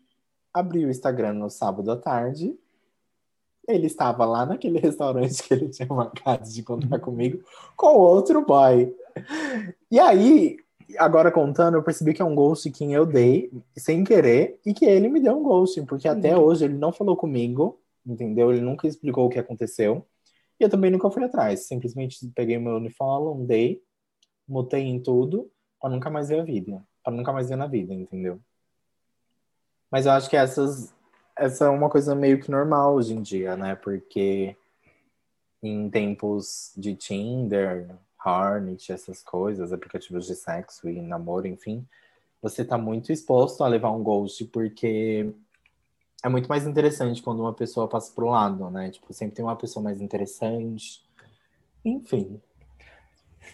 Abri 0.52 0.84
o 0.84 0.90
Instagram 0.90 1.32
no 1.32 1.48
sábado 1.48 1.90
à 1.90 1.96
tarde. 1.96 2.54
Ele 3.66 3.86
estava 3.86 4.26
lá 4.26 4.44
naquele 4.44 4.78
restaurante 4.80 5.42
que 5.42 5.54
ele 5.54 5.70
tinha 5.70 5.88
marcado 5.88 6.46
de 6.46 6.60
encontrar 6.60 6.98
comigo 6.98 7.42
com 7.74 7.96
outro 7.96 8.44
boy. 8.44 8.94
E 9.90 9.98
aí, 9.98 10.58
agora 10.98 11.30
contando, 11.30 11.76
eu 11.76 11.82
percebi 11.82 12.14
que 12.14 12.22
é 12.22 12.24
um 12.24 12.34
ghost 12.34 12.70
que 12.70 12.90
eu 12.92 13.06
dei 13.06 13.50
sem 13.76 14.04
querer 14.04 14.58
e 14.64 14.72
que 14.74 14.84
ele 14.84 15.08
me 15.08 15.20
deu 15.20 15.38
um 15.38 15.42
ghost, 15.42 15.80
porque 15.82 16.08
até 16.08 16.36
hoje 16.36 16.64
ele 16.64 16.74
não 16.74 16.92
falou 16.92 17.16
comigo, 17.16 17.80
entendeu? 18.06 18.50
Ele 18.52 18.60
nunca 18.60 18.86
explicou 18.86 19.26
o 19.26 19.28
que 19.28 19.38
aconteceu. 19.38 20.06
E 20.58 20.64
eu 20.64 20.70
também 20.70 20.90
nunca 20.90 21.10
fui 21.10 21.24
atrás. 21.24 21.66
Simplesmente 21.66 22.26
peguei 22.34 22.58
meu 22.58 22.76
unifollow, 22.76 23.44
dei, 23.44 23.82
mutei 24.46 24.82
em 24.82 25.00
tudo, 25.00 25.50
pra 25.80 25.90
nunca 25.90 26.10
mais 26.10 26.28
ver 26.28 26.40
a 26.40 26.44
vida. 26.44 26.82
Pra 27.02 27.12
nunca 27.12 27.32
mais 27.32 27.48
ver 27.48 27.56
na 27.56 27.66
vida, 27.66 27.92
entendeu? 27.92 28.40
Mas 29.90 30.06
eu 30.06 30.12
acho 30.12 30.30
que 30.30 30.36
essas, 30.36 30.94
essa 31.36 31.66
é 31.66 31.68
uma 31.68 31.90
coisa 31.90 32.14
meio 32.14 32.40
que 32.40 32.50
normal 32.50 32.94
hoje 32.94 33.12
em 33.12 33.20
dia, 33.20 33.56
né? 33.56 33.74
Porque 33.74 34.56
em 35.62 35.88
tempos 35.90 36.72
de 36.76 36.94
Tinder, 36.94 37.88
Hornet, 38.24 38.92
essas 38.92 39.22
coisas, 39.22 39.72
aplicativos 39.72 40.26
de 40.26 40.34
sexo 40.34 40.88
e 40.88 41.00
namoro, 41.00 41.46
enfim, 41.46 41.86
você 42.40 42.64
tá 42.64 42.76
muito 42.76 43.12
exposto 43.12 43.62
a 43.62 43.68
levar 43.68 43.90
um 43.90 44.02
ghost 44.02 44.44
porque 44.46 45.32
é 46.22 46.28
muito 46.28 46.48
mais 46.48 46.66
interessante 46.66 47.22
quando 47.22 47.40
uma 47.40 47.52
pessoa 47.52 47.88
passa 47.88 48.12
pro 48.14 48.30
lado, 48.30 48.70
né? 48.70 48.90
Tipo, 48.90 49.12
sempre 49.12 49.36
tem 49.36 49.44
uma 49.44 49.56
pessoa 49.56 49.82
mais 49.82 50.00
interessante. 50.00 51.04
Enfim. 51.84 52.40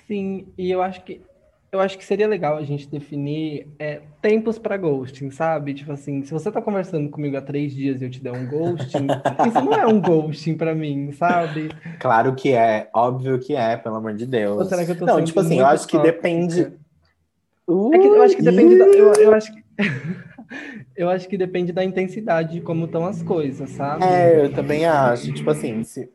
Sim, 0.07 0.53
e 0.57 0.71
eu 0.71 0.83
acho 0.83 1.03
que 1.03 1.23
eu 1.71 1.81
acho 1.81 1.99
que 1.99 2.05
seria 2.05 2.27
legal 2.27 2.57
a 2.57 2.63
gente 2.63 2.89
definir 2.89 3.69
é, 3.79 4.01
tempos 4.23 4.59
para 4.59 4.77
ghosting, 4.77 5.31
sabe? 5.31 5.75
Tipo 5.75 5.93
assim, 5.93 6.25
se 6.25 6.33
você 6.33 6.51
tá 6.51 6.63
conversando 6.63 7.11
comigo 7.11 7.37
há 7.37 7.43
três 7.43 7.75
dias 7.75 8.01
e 8.01 8.05
eu 8.05 8.11
te 8.11 8.23
der 8.23 8.33
um 8.33 8.47
ghosting, 8.47 9.07
isso 9.47 9.61
não 9.63 9.75
é 9.75 9.87
um 9.87 10.01
ghosting 10.01 10.57
para 10.57 10.75
mim, 10.75 11.13
sabe? 11.13 11.69
Claro 12.01 12.35
que 12.35 12.53
é, 12.53 12.89
óbvio 12.95 13.39
que 13.39 13.55
é, 13.55 13.77
pelo 13.77 13.97
amor 13.97 14.15
de 14.15 14.27
Deus. 14.27 14.59
Ou 14.59 14.65
será 14.65 14.85
que 14.85 14.93
eu 14.93 14.99
tô 14.99 15.05
Não, 15.05 15.23
tipo 15.23 15.41
assim, 15.41 15.59
eu 15.59 15.67
acho 15.67 15.87
que 15.87 15.99
tóxica? 15.99 16.13
depende. 16.13 16.61
É 16.61 17.99
que 17.99 18.07
eu 18.07 18.23
acho 18.23 18.37
que 18.37 18.43
depende 18.43 18.79
da, 18.79 18.87
eu, 18.87 19.13
eu 19.15 19.35
acho 19.35 19.53
que 19.53 19.63
eu 20.97 21.11
acho 21.11 21.29
que 21.29 21.37
depende 21.37 21.71
da 21.71 21.85
intensidade 21.85 22.55
de 22.55 22.61
como 22.63 22.87
estão 22.87 23.05
as 23.05 23.23
coisas, 23.23 23.69
sabe? 23.71 24.05
É, 24.05 24.47
eu 24.47 24.53
também 24.55 24.87
acho. 24.87 25.33
Tipo 25.35 25.51
assim, 25.51 25.85
se. 25.85 26.11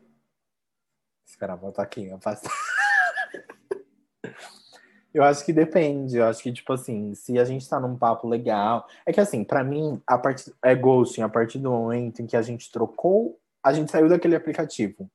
Espera, 1.24 1.54
volta 1.54 1.80
aqui, 1.80 2.06
eu 2.06 2.18
faço. 2.18 2.42
Eu 5.14 5.22
acho 5.22 5.44
que 5.44 5.52
depende. 5.52 6.16
Eu 6.16 6.26
acho 6.26 6.42
que, 6.42 6.52
tipo 6.52 6.72
assim, 6.72 7.14
se 7.14 7.38
a 7.38 7.44
gente 7.44 7.68
tá 7.68 7.78
num 7.78 7.96
papo 7.96 8.28
legal. 8.28 8.86
É 9.06 9.12
que 9.12 9.20
assim, 9.20 9.44
pra 9.44 9.62
mim, 9.62 10.02
a 10.04 10.18
part... 10.18 10.52
é 10.60 10.74
ghosting 10.74 11.22
a 11.22 11.28
partir 11.28 11.60
do 11.60 11.70
momento 11.70 12.20
em 12.20 12.26
que 12.26 12.36
a 12.36 12.42
gente 12.42 12.70
trocou, 12.72 13.38
a 13.62 13.72
gente 13.72 13.92
saiu 13.92 14.08
daquele 14.08 14.34
aplicativo. 14.34 15.08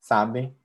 Sabe? 0.00 0.56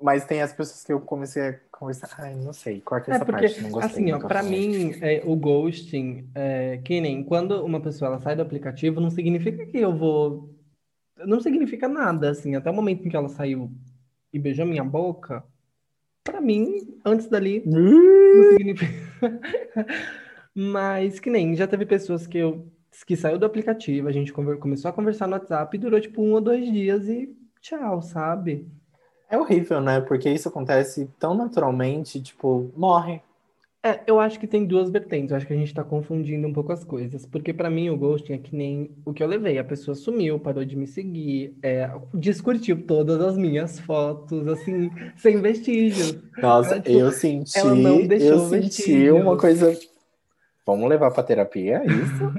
Mas 0.00 0.26
tem 0.26 0.42
as 0.42 0.52
pessoas 0.52 0.84
que 0.84 0.92
eu 0.92 1.00
comecei 1.00 1.42
a 1.42 1.58
conversar. 1.70 2.10
Ai, 2.18 2.34
não 2.34 2.52
sei, 2.52 2.80
corta 2.80 3.10
É 3.10 3.14
essa 3.14 3.24
porque, 3.24 3.46
parte, 3.46 3.62
não 3.62 3.70
gostei. 3.70 4.02
assim, 4.02 4.12
ó, 4.12 4.18
pra 4.20 4.42
mim, 4.42 4.92
é, 5.00 5.22
o 5.24 5.34
ghosting, 5.34 6.28
é, 6.34 6.78
que 6.78 7.00
nem 7.00 7.24
quando 7.24 7.64
uma 7.64 7.80
pessoa 7.80 8.08
ela 8.08 8.20
sai 8.20 8.36
do 8.36 8.42
aplicativo, 8.42 9.00
não 9.00 9.10
significa 9.10 9.64
que 9.64 9.78
eu 9.78 9.96
vou. 9.96 10.54
Não 11.16 11.40
significa 11.40 11.88
nada, 11.88 12.30
assim, 12.30 12.54
até 12.54 12.70
o 12.70 12.74
momento 12.74 13.06
em 13.06 13.10
que 13.10 13.16
ela 13.16 13.28
saiu 13.28 13.70
e 14.32 14.38
beijou 14.38 14.66
minha 14.66 14.82
boca, 14.84 15.44
pra 16.24 16.40
mim, 16.40 16.98
antes 17.04 17.28
dali, 17.28 17.62
não 17.66 18.52
significa. 18.52 18.92
Mas 20.54 21.18
que 21.18 21.30
nem, 21.30 21.56
já 21.56 21.66
teve 21.66 21.86
pessoas 21.86 22.26
que 22.26 22.38
eu 22.38 22.66
que 23.06 23.16
saiu 23.16 23.38
do 23.38 23.46
aplicativo, 23.46 24.06
a 24.06 24.12
gente 24.12 24.32
começou 24.32 24.88
a 24.88 24.92
conversar 24.92 25.26
no 25.26 25.32
WhatsApp 25.32 25.76
e 25.76 25.80
durou 25.80 26.00
tipo 26.00 26.22
um 26.22 26.34
ou 26.34 26.40
dois 26.40 26.70
dias 26.70 27.08
e 27.08 27.34
tchau, 27.60 28.02
sabe? 28.02 28.68
É 29.30 29.38
horrível, 29.38 29.80
né? 29.80 30.00
Porque 30.00 30.28
isso 30.28 30.48
acontece 30.48 31.10
tão 31.18 31.34
naturalmente, 31.34 32.20
tipo, 32.20 32.70
morre. 32.76 33.22
É, 33.84 34.00
eu 34.06 34.20
acho 34.20 34.38
que 34.38 34.46
tem 34.46 34.64
duas 34.64 34.90
vertentes. 34.90 35.32
Eu 35.32 35.36
acho 35.36 35.46
que 35.46 35.52
a 35.52 35.56
gente 35.56 35.74
tá 35.74 35.82
confundindo 35.82 36.46
um 36.46 36.52
pouco 36.52 36.72
as 36.72 36.84
coisas. 36.84 37.26
Porque 37.26 37.52
pra 37.52 37.68
mim 37.68 37.90
o 37.90 37.96
ghosting 37.96 38.34
é 38.34 38.38
que 38.38 38.54
nem 38.54 38.90
o 39.04 39.12
que 39.12 39.22
eu 39.22 39.26
levei. 39.26 39.58
A 39.58 39.64
pessoa 39.64 39.94
sumiu, 39.96 40.38
parou 40.38 40.64
de 40.64 40.76
me 40.76 40.86
seguir, 40.86 41.56
é, 41.62 41.90
descurtiu 42.14 42.86
todas 42.86 43.20
as 43.20 43.36
minhas 43.36 43.80
fotos, 43.80 44.46
assim, 44.46 44.88
sem 45.16 45.40
vestígios. 45.40 46.16
Nossa, 46.40 46.74
Ela, 46.74 46.80
tipo, 46.80 46.98
eu 46.98 47.10
senti, 47.10 47.58
ela 47.58 47.74
não 47.74 48.06
deixou 48.06 48.28
eu 48.28 48.38
senti 48.48 48.66
vestígios. 48.66 49.20
uma 49.20 49.36
coisa. 49.36 49.76
Vamos 50.64 50.88
levar 50.88 51.10
pra 51.10 51.24
terapia, 51.24 51.78
é 51.78 51.86
isso? 51.86 52.32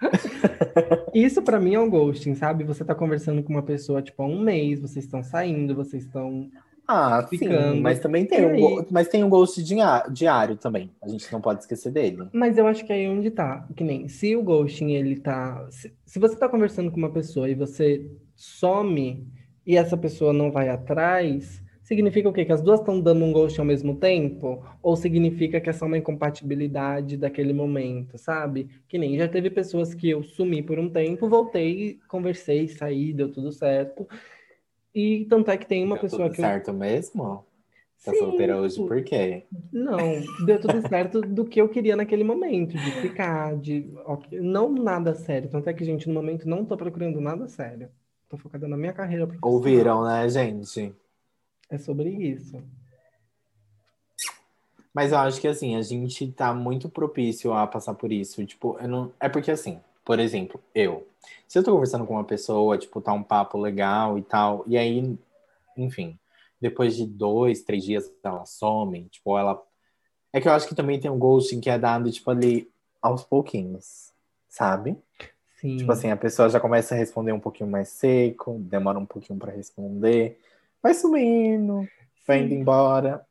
Isso 1.14 1.42
pra 1.42 1.58
mim 1.58 1.74
é 1.74 1.80
um 1.80 1.90
ghosting, 1.90 2.34
sabe? 2.34 2.62
Você 2.64 2.84
tá 2.84 2.94
conversando 2.94 3.42
com 3.42 3.52
uma 3.52 3.62
pessoa, 3.62 4.00
tipo, 4.02 4.22
há 4.22 4.26
um 4.26 4.40
mês, 4.40 4.80
vocês 4.80 5.04
estão 5.04 5.22
saindo, 5.22 5.74
vocês 5.74 6.04
estão. 6.04 6.48
Ah, 6.90 7.26
sim, 7.28 7.36
Ficando. 7.36 7.82
mas 7.82 7.98
também 7.98 8.24
tem 8.24 8.46
um, 8.46 8.86
mas 8.90 9.08
tem 9.08 9.22
um 9.22 9.28
ghost 9.28 9.62
diário 9.62 10.56
também. 10.56 10.90
A 11.02 11.08
gente 11.08 11.30
não 11.30 11.38
pode 11.38 11.60
esquecer 11.60 11.92
dele. 11.92 12.26
Mas 12.32 12.56
eu 12.56 12.66
acho 12.66 12.82
que 12.86 12.90
é 12.90 12.96
aí 12.96 13.08
onde 13.08 13.30
tá. 13.30 13.68
Que 13.76 13.84
nem, 13.84 14.08
se 14.08 14.34
o 14.34 14.42
ghosting, 14.42 14.92
ele 14.92 15.20
tá. 15.20 15.66
Se, 15.70 15.92
se 16.06 16.18
você 16.18 16.34
tá 16.34 16.48
conversando 16.48 16.90
com 16.90 16.96
uma 16.96 17.12
pessoa 17.12 17.46
e 17.50 17.54
você 17.54 18.10
some 18.34 19.26
e 19.66 19.76
essa 19.76 19.98
pessoa 19.98 20.32
não 20.32 20.50
vai 20.50 20.70
atrás, 20.70 21.62
significa 21.82 22.26
o 22.26 22.32
quê? 22.32 22.46
Que 22.46 22.52
as 22.52 22.62
duas 22.62 22.80
estão 22.80 22.98
dando 22.98 23.22
um 23.22 23.32
ghosting 23.32 23.60
ao 23.60 23.66
mesmo 23.66 23.96
tempo? 23.96 24.64
Ou 24.82 24.96
significa 24.96 25.60
que 25.60 25.68
é 25.68 25.74
só 25.74 25.84
uma 25.84 25.98
incompatibilidade 25.98 27.18
daquele 27.18 27.52
momento, 27.52 28.16
sabe? 28.16 28.66
Que 28.88 28.96
nem 28.96 29.18
já 29.18 29.28
teve 29.28 29.50
pessoas 29.50 29.92
que 29.92 30.08
eu 30.08 30.22
sumi 30.22 30.62
por 30.62 30.78
um 30.78 30.88
tempo, 30.88 31.28
voltei, 31.28 31.98
conversei, 32.08 32.66
saí, 32.66 33.12
deu 33.12 33.30
tudo 33.30 33.52
certo. 33.52 34.08
E 34.94 35.26
tanto 35.26 35.50
é 35.50 35.56
que 35.56 35.66
tem 35.66 35.84
uma 35.84 35.96
Deu 35.96 36.02
pessoa 36.02 36.24
tudo 36.24 36.34
que 36.34 36.40
eu. 36.40 36.44
certo 36.44 36.72
mesmo? 36.72 37.44
Tá 38.04 38.12
Sim, 38.12 38.18
solteira 38.18 38.56
hoje 38.56 38.76
por 38.76 39.02
quê? 39.02 39.44
Não, 39.72 40.00
deu 40.46 40.60
tudo 40.60 40.80
certo 40.88 41.20
do 41.20 41.44
que 41.44 41.60
eu 41.60 41.68
queria 41.68 41.96
naquele 41.96 42.22
momento, 42.24 42.72
de 42.72 42.90
ficar, 43.00 43.56
de 43.56 43.90
não 44.32 44.72
nada 44.72 45.14
sério. 45.14 45.50
Tanto 45.50 45.68
é 45.68 45.74
que, 45.74 45.84
gente, 45.84 46.08
no 46.08 46.14
momento 46.14 46.48
não 46.48 46.64
tô 46.64 46.76
procurando 46.76 47.20
nada 47.20 47.48
sério. 47.48 47.90
Tô 48.28 48.36
focada 48.36 48.68
na 48.68 48.76
minha 48.76 48.92
carreira 48.92 49.26
profissional. 49.26 49.54
Ouviram, 49.54 50.04
né, 50.04 50.28
gente? 50.28 50.94
É 51.70 51.78
sobre 51.78 52.10
isso. 52.10 52.62
Mas 54.94 55.12
eu 55.12 55.18
acho 55.18 55.40
que 55.40 55.48
assim, 55.48 55.76
a 55.76 55.82
gente 55.82 56.30
tá 56.32 56.52
muito 56.52 56.88
propício 56.88 57.52
a 57.52 57.66
passar 57.66 57.94
por 57.94 58.12
isso. 58.12 58.44
Tipo, 58.44 58.76
eu 58.80 58.88
não. 58.88 59.12
É 59.20 59.28
porque 59.28 59.50
assim, 59.50 59.80
por 60.08 60.18
exemplo, 60.18 60.58
eu. 60.74 61.06
Se 61.46 61.58
eu 61.58 61.62
tô 61.62 61.70
conversando 61.70 62.06
com 62.06 62.14
uma 62.14 62.24
pessoa, 62.24 62.78
tipo, 62.78 62.98
tá 62.98 63.12
um 63.12 63.22
papo 63.22 63.58
legal 63.58 64.16
e 64.16 64.22
tal, 64.22 64.64
e 64.66 64.78
aí, 64.78 65.18
enfim, 65.76 66.18
depois 66.58 66.96
de 66.96 67.04
dois, 67.04 67.60
três 67.60 67.84
dias 67.84 68.10
ela 68.24 68.46
some, 68.46 69.04
tipo, 69.10 69.36
ela. 69.36 69.62
É 70.32 70.40
que 70.40 70.48
eu 70.48 70.52
acho 70.52 70.66
que 70.66 70.74
também 70.74 70.98
tem 70.98 71.10
um 71.10 71.18
ghosting 71.18 71.60
que 71.60 71.68
é 71.68 71.78
dado, 71.78 72.10
tipo, 72.10 72.30
ali 72.30 72.70
aos 73.02 73.22
pouquinhos, 73.22 74.10
sabe? 74.48 74.96
Sim. 75.60 75.76
Tipo 75.76 75.92
assim, 75.92 76.10
a 76.10 76.16
pessoa 76.16 76.48
já 76.48 76.58
começa 76.58 76.94
a 76.94 76.98
responder 76.98 77.32
um 77.32 77.40
pouquinho 77.40 77.68
mais 77.68 77.90
seco, 77.90 78.58
demora 78.60 78.98
um 78.98 79.04
pouquinho 79.04 79.38
pra 79.38 79.52
responder, 79.52 80.40
vai 80.82 80.94
sumindo, 80.94 81.86
vai 82.26 82.40
indo 82.40 82.54
embora. 82.54 83.26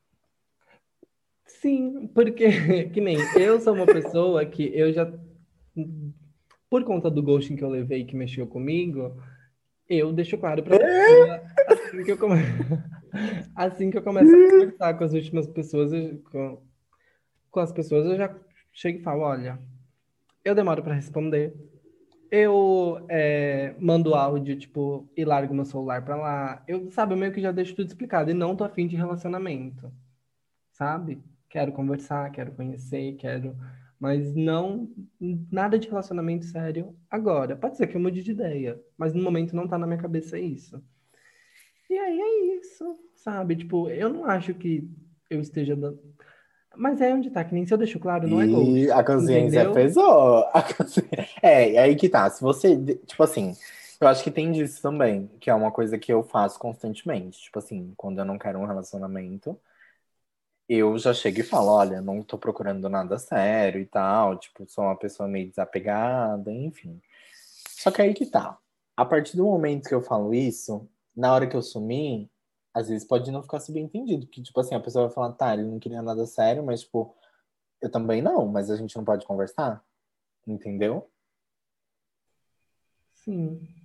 Sim, 1.44 2.06
porque 2.14 2.46
que 2.94 3.02
nem 3.02 3.18
eu 3.36 3.60
sou 3.60 3.74
uma 3.74 3.88
pessoa 3.88 4.46
que 4.46 4.72
eu 4.78 4.94
já, 4.94 5.12
por 6.70 6.84
conta 6.84 7.10
do 7.10 7.24
ghosting 7.24 7.56
que 7.56 7.64
eu 7.64 7.70
levei 7.70 8.06
que 8.06 8.16
mexeu 8.16 8.48
comigo, 8.48 9.22
eu 9.88 10.12
deixo 10.12 10.38
claro 10.38 10.64
pra 10.64 10.78
pessoa 10.78 11.42
assim 11.68 12.04
que 12.04 12.12
eu 12.12 12.18
come... 12.18 12.36
assim 13.56 13.90
que 13.90 13.98
eu 13.98 14.04
começo 14.04 14.36
a 14.36 14.52
conversar 14.52 14.94
com 14.96 15.04
as 15.04 15.14
últimas 15.14 15.48
pessoas, 15.48 15.94
eu- 15.94 16.22
com, 16.32 16.62
com 17.50 17.60
as 17.60 17.72
pessoas, 17.72 18.06
eu 18.06 18.18
já 18.18 18.36
chego 18.74 19.00
e 19.00 19.04
falo, 19.04 19.22
olha, 19.22 19.60
eu 20.44 20.54
demoro 20.54 20.84
pra 20.84 20.94
responder, 20.94 21.54
eu 22.30 23.06
é, 23.10 23.74
mando 23.80 24.14
áudio, 24.14 24.58
tipo, 24.58 25.10
e 25.16 25.24
largo 25.24 25.54
meu 25.54 25.66
celular 25.66 26.04
pra 26.04 26.16
lá, 26.16 26.64
eu, 26.68 26.92
sabe, 26.92 27.14
eu 27.14 27.18
meio 27.18 27.32
que 27.32 27.42
já 27.42 27.52
deixo 27.52 27.76
tudo 27.76 27.88
explicado 27.88 28.30
e 28.30 28.34
não 28.34 28.56
tô 28.56 28.64
afim 28.64 28.86
de 28.88 28.96
relacionamento, 28.96 29.92
sabe? 30.72 31.22
quero 31.50 31.72
conversar, 31.72 32.32
quero 32.32 32.52
conhecer, 32.52 33.16
quero. 33.16 33.56
Mas 34.00 34.36
não 34.36 34.90
nada 35.52 35.80
de 35.80 35.88
relacionamento 35.88 36.46
sério 36.46 36.96
agora. 37.10 37.56
Pode 37.56 37.78
ser 37.78 37.88
que 37.88 37.98
eu 37.98 38.02
mude 38.02 38.22
de 38.22 38.32
ideia, 38.32 38.80
mas 38.98 39.14
no 39.14 39.24
momento 39.24 39.56
não 39.56 39.68
tá 39.68 39.78
na 39.78 39.88
minha 39.88 40.00
cabeça 40.00 40.38
isso. 40.38 40.82
E 41.90 41.98
aí 41.98 42.20
é 42.20 42.60
isso, 42.60 43.00
sabe? 43.16 43.56
Tipo, 43.56 43.90
eu 43.90 44.10
não 44.10 44.26
acho 44.26 44.54
que 44.54 44.88
eu 45.30 45.40
esteja 45.40 45.76
dando. 45.76 46.00
Mas 46.76 47.02
é 47.02 47.12
onde 47.12 47.32
tá, 47.32 47.44
que 47.44 47.56
nem 47.56 47.66
se 47.66 47.74
eu 47.74 47.78
deixo 47.78 48.00
claro, 48.00 48.28
não 48.28 48.40
é. 48.40 48.46
E 48.46 48.92
a 48.92 49.04
consciência 49.04 49.72
pesou. 49.72 50.46
A 50.54 50.62
consciência... 50.62 51.28
É, 51.42 51.80
aí 51.80 51.96
que 51.96 52.08
tá. 52.08 52.30
Se 52.30 52.42
você, 52.42 52.78
tipo 53.06 53.24
assim, 53.24 53.54
eu 54.00 54.08
acho 54.08 54.24
que 54.24 54.30
tem 54.30 54.52
disso 54.52 54.80
também, 54.80 55.28
que 55.40 55.50
é 55.50 55.56
uma 55.56 55.72
coisa 55.72 55.98
que 55.98 56.14
eu 56.14 56.22
faço 56.22 56.60
constantemente. 56.60 57.42
Tipo 57.42 57.58
assim, 57.58 57.94
quando 57.98 58.20
eu 58.20 58.26
não 58.26 58.38
quero 58.38 58.60
um 58.60 58.66
relacionamento, 58.66 59.60
eu 60.68 60.98
já 60.98 61.14
chego 61.14 61.40
e 61.40 61.44
falo, 61.44 61.70
olha, 61.72 62.02
não 62.02 62.22
tô 62.22 62.38
procurando 62.38 62.90
nada 62.90 63.18
sério 63.18 63.80
e 63.82 63.86
tal, 63.86 64.38
tipo, 64.38 64.68
sou 64.68 64.84
uma 64.84 64.98
pessoa 64.98 65.28
meio 65.28 65.50
desapegada, 65.50 66.52
enfim. 66.52 67.02
Só 67.70 67.92
que 67.92 68.02
aí 68.02 68.14
que 68.14 68.26
tá. 68.26 68.58
A 68.96 69.06
partir 69.06 69.38
do 69.38 69.46
momento 69.46 69.88
que 69.88 69.96
eu 69.96 70.02
falo 70.02 70.34
isso, 70.34 70.90
na 71.16 71.34
hora 71.34 71.48
que 71.48 71.56
eu 71.56 71.62
sumir, 71.62 72.30
às 72.74 72.90
vezes 72.90 73.08
pode 73.08 73.32
não 73.32 73.42
ficar 73.42 73.60
subentendido, 73.60 74.28
que 74.28 74.42
tipo 74.42 74.60
assim, 74.60 74.76
a 74.76 74.80
pessoa 74.80 75.08
vai 75.08 75.14
falar, 75.16 75.34
tá, 75.34 75.54
ele 75.54 75.64
não 75.64 75.80
queria 75.80 76.02
nada 76.02 76.26
sério, 76.26 76.64
mas 76.64 76.82
tipo, 76.82 77.16
eu 77.82 77.90
também 77.92 78.22
não, 78.22 78.48
mas 78.48 78.70
a 78.70 78.76
gente 78.76 78.96
não 78.96 79.06
pode 79.06 79.26
conversar, 79.26 79.84
entendeu? 80.46 81.10
Sim. 83.14 83.77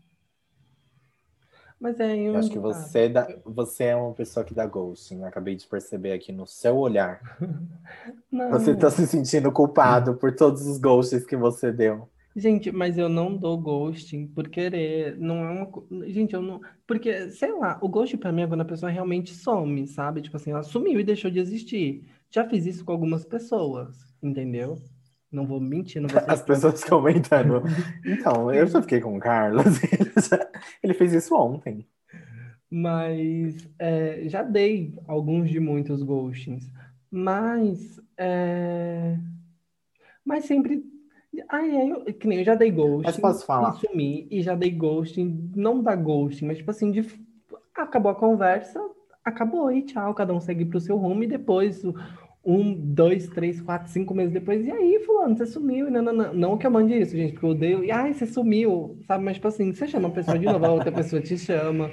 Mas 1.82 1.98
é 1.98 2.16
eu 2.16 2.36
acho 2.36 2.48
que 2.48 2.60
você, 2.60 3.08
dá, 3.08 3.26
você 3.44 3.86
é 3.86 3.96
uma 3.96 4.12
pessoa 4.14 4.44
que 4.44 4.54
dá 4.54 4.64
ghosting. 4.64 5.18
Eu 5.18 5.26
acabei 5.26 5.56
de 5.56 5.66
perceber 5.66 6.12
aqui 6.12 6.30
no 6.30 6.46
seu 6.46 6.76
olhar. 6.76 7.20
Não. 8.30 8.50
Você 8.50 8.76
tá 8.76 8.88
se 8.88 9.04
sentindo 9.04 9.50
culpado 9.50 10.14
por 10.14 10.32
todos 10.32 10.64
os 10.64 10.78
ghosts 10.78 11.26
que 11.26 11.36
você 11.36 11.72
deu. 11.72 12.08
Gente, 12.36 12.70
mas 12.70 12.96
eu 12.96 13.10
não 13.10 13.36
dou 13.36 13.58
ghosting 13.58 14.28
por 14.28 14.48
querer. 14.48 15.18
Não 15.18 15.44
é 15.44 15.50
uma. 15.50 16.06
Gente, 16.08 16.32
eu 16.32 16.40
não. 16.40 16.60
Porque, 16.86 17.30
sei 17.30 17.52
lá, 17.52 17.78
o 17.82 17.88
ghost 17.88 18.16
pra 18.16 18.32
mim 18.32 18.42
é 18.42 18.46
quando 18.46 18.62
a 18.62 18.64
pessoa 18.64 18.90
realmente 18.90 19.34
some, 19.34 19.86
sabe? 19.88 20.22
Tipo 20.22 20.36
assim, 20.36 20.52
ela 20.52 20.62
sumiu 20.62 21.00
e 21.00 21.04
deixou 21.04 21.30
de 21.30 21.40
existir. 21.40 22.08
Já 22.30 22.48
fiz 22.48 22.64
isso 22.64 22.84
com 22.84 22.92
algumas 22.92 23.24
pessoas, 23.24 24.14
entendeu? 24.22 24.78
Não 25.32 25.46
vou 25.46 25.58
mentir, 25.58 26.02
não 26.02 26.08
vou 26.10 26.20
As 26.28 26.42
pessoas 26.42 26.84
comentando. 26.84 27.62
Então, 28.04 28.52
eu 28.52 28.66
já 28.66 28.82
fiquei 28.82 29.00
com 29.00 29.16
o 29.16 29.20
Carlos. 29.20 29.64
Ele 30.82 30.92
fez 30.92 31.14
isso 31.14 31.34
ontem. 31.34 31.86
Mas 32.70 33.68
é, 33.78 34.22
já 34.26 34.42
dei 34.42 34.94
alguns 35.06 35.48
de 35.48 35.58
muitos 35.58 36.02
ghostings. 36.02 36.70
Mas. 37.10 38.00
É... 38.16 39.16
Mas 40.24 40.44
sempre. 40.44 40.84
Ai, 41.48 41.76
ai, 41.76 41.92
eu, 41.92 42.04
que 42.14 42.26
nem 42.26 42.38
eu 42.38 42.44
já 42.44 42.54
dei 42.54 42.70
ghosting. 42.70 43.04
Mas 43.04 43.18
posso 43.18 43.46
falar? 43.46 43.76
E 43.76 43.86
sumi, 43.86 44.28
e 44.30 44.42
já 44.42 44.54
dei 44.54 44.70
ghosting. 44.70 45.50
Não 45.54 45.82
da 45.82 45.94
ghosting, 45.94 46.46
mas 46.46 46.58
tipo 46.58 46.70
assim, 46.70 46.90
de... 46.90 47.06
acabou 47.74 48.12
a 48.12 48.14
conversa, 48.14 48.80
acabou 49.24 49.70
e 49.70 49.82
tchau. 49.82 50.14
Cada 50.14 50.32
um 50.32 50.40
segue 50.40 50.64
pro 50.64 50.80
seu 50.80 50.96
rumo 50.96 51.24
e 51.24 51.26
depois 51.26 51.82
um, 52.44 52.74
dois, 52.74 53.28
três, 53.28 53.60
quatro, 53.60 53.88
cinco 53.90 54.14
meses 54.14 54.32
depois, 54.32 54.66
e 54.66 54.70
aí, 54.70 55.00
fulano, 55.06 55.36
você 55.36 55.46
sumiu, 55.46 55.90
não, 55.90 56.02
não, 56.02 56.12
não, 56.12 56.34
não 56.34 56.58
que 56.58 56.66
eu 56.66 56.70
mande 56.70 56.92
isso, 56.98 57.16
gente, 57.16 57.32
porque 57.34 57.46
eu 57.46 57.50
odeio, 57.50 57.84
e 57.84 57.90
ai, 57.90 58.12
você 58.12 58.26
sumiu, 58.26 58.98
sabe, 59.06 59.24
mas 59.24 59.36
tipo 59.36 59.48
assim, 59.48 59.72
você 59.72 59.86
chama 59.86 60.08
a 60.08 60.12
pessoa 60.12 60.38
de 60.38 60.46
novo, 60.46 60.64
a 60.64 60.72
outra 60.72 60.90
pessoa 60.90 61.22
te 61.22 61.38
chama, 61.38 61.90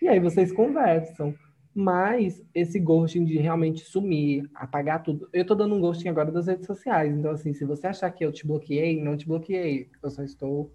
e 0.00 0.08
aí 0.08 0.18
vocês 0.18 0.50
conversam, 0.50 1.34
mas 1.74 2.42
esse 2.54 2.78
ghosting 2.78 3.24
de 3.24 3.36
realmente 3.36 3.84
sumir, 3.84 4.48
apagar 4.54 5.02
tudo, 5.02 5.28
eu 5.32 5.44
tô 5.44 5.54
dando 5.54 5.74
um 5.74 5.80
ghosting 5.80 6.08
agora 6.08 6.32
das 6.32 6.46
redes 6.46 6.66
sociais, 6.66 7.14
então 7.14 7.30
assim, 7.30 7.52
se 7.52 7.66
você 7.66 7.86
achar 7.86 8.10
que 8.10 8.24
eu 8.24 8.32
te 8.32 8.46
bloqueei, 8.46 9.02
não 9.02 9.18
te 9.18 9.26
bloqueei, 9.26 9.90
eu 10.02 10.10
só 10.10 10.22
estou, 10.22 10.72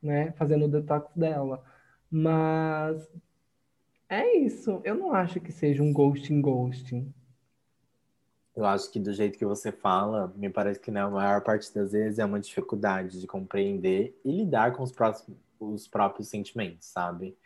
né, 0.00 0.32
fazendo 0.36 0.66
o 0.66 0.68
detox 0.68 1.12
dela, 1.16 1.64
mas 2.08 3.08
é 4.08 4.36
isso, 4.36 4.80
eu 4.84 4.94
não 4.94 5.12
acho 5.12 5.40
que 5.40 5.50
seja 5.50 5.82
um 5.82 5.92
ghosting 5.92 6.40
ghosting, 6.40 7.12
eu 8.56 8.64
acho 8.64 8.90
que 8.90 8.98
do 8.98 9.12
jeito 9.12 9.38
que 9.38 9.44
você 9.44 9.70
fala, 9.70 10.32
me 10.34 10.48
parece 10.48 10.80
que 10.80 10.90
na 10.90 11.10
maior 11.10 11.42
parte 11.42 11.72
das 11.74 11.92
vezes 11.92 12.18
é 12.18 12.24
uma 12.24 12.40
dificuldade 12.40 13.20
de 13.20 13.26
compreender 13.26 14.18
e 14.24 14.32
lidar 14.32 14.72
com 14.72 14.82
os, 14.82 14.90
próximos, 14.90 15.38
os 15.60 15.86
próprios 15.86 16.28
sentimentos, 16.28 16.86
sabe? 16.86 17.36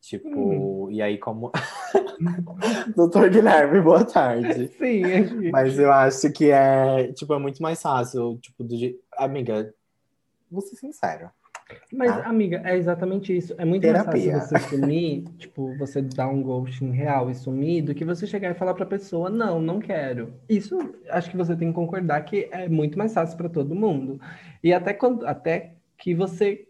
Tipo, 0.00 0.86
hum. 0.86 0.90
e 0.90 1.02
aí 1.02 1.18
como. 1.18 1.50
Doutor 2.94 3.30
Guilherme, 3.30 3.80
boa 3.80 4.04
tarde. 4.04 4.68
Sim, 4.78 5.04
é 5.04 5.50
Mas 5.50 5.76
eu 5.76 5.92
acho 5.92 6.32
que 6.32 6.50
é, 6.50 7.12
tipo, 7.12 7.34
é 7.34 7.38
muito 7.38 7.60
mais 7.60 7.82
fácil, 7.82 8.38
tipo, 8.38 8.62
do. 8.62 8.76
Amiga, 9.16 9.74
vou 10.48 10.60
ser 10.60 10.76
sincero. 10.76 11.30
Mas, 11.92 12.14
tá? 12.14 12.28
amiga, 12.28 12.62
é 12.64 12.76
exatamente 12.76 13.36
isso. 13.36 13.54
É 13.58 13.64
muito 13.64 13.82
Terapia. 13.82 14.32
mais 14.32 14.46
fácil 14.46 14.58
você 14.58 14.76
sumir, 14.76 15.24
tipo, 15.38 15.74
você 15.76 16.00
dar 16.00 16.28
um 16.28 16.42
ghosting 16.42 16.90
real 16.90 17.30
e 17.30 17.34
sumir, 17.34 17.82
do 17.82 17.94
que 17.94 18.04
você 18.04 18.26
chegar 18.26 18.50
e 18.50 18.54
falar 18.54 18.74
pra 18.74 18.86
pessoa, 18.86 19.28
não, 19.28 19.60
não 19.60 19.78
quero. 19.78 20.32
Isso, 20.48 20.94
acho 21.10 21.30
que 21.30 21.36
você 21.36 21.54
tem 21.54 21.68
que 21.68 21.74
concordar 21.74 22.22
que 22.22 22.48
é 22.50 22.68
muito 22.68 22.98
mais 22.98 23.12
fácil 23.12 23.36
para 23.36 23.48
todo 23.48 23.74
mundo. 23.74 24.20
E 24.62 24.72
até, 24.72 24.94
quando, 24.94 25.26
até 25.26 25.74
que 25.98 26.14
você 26.14 26.66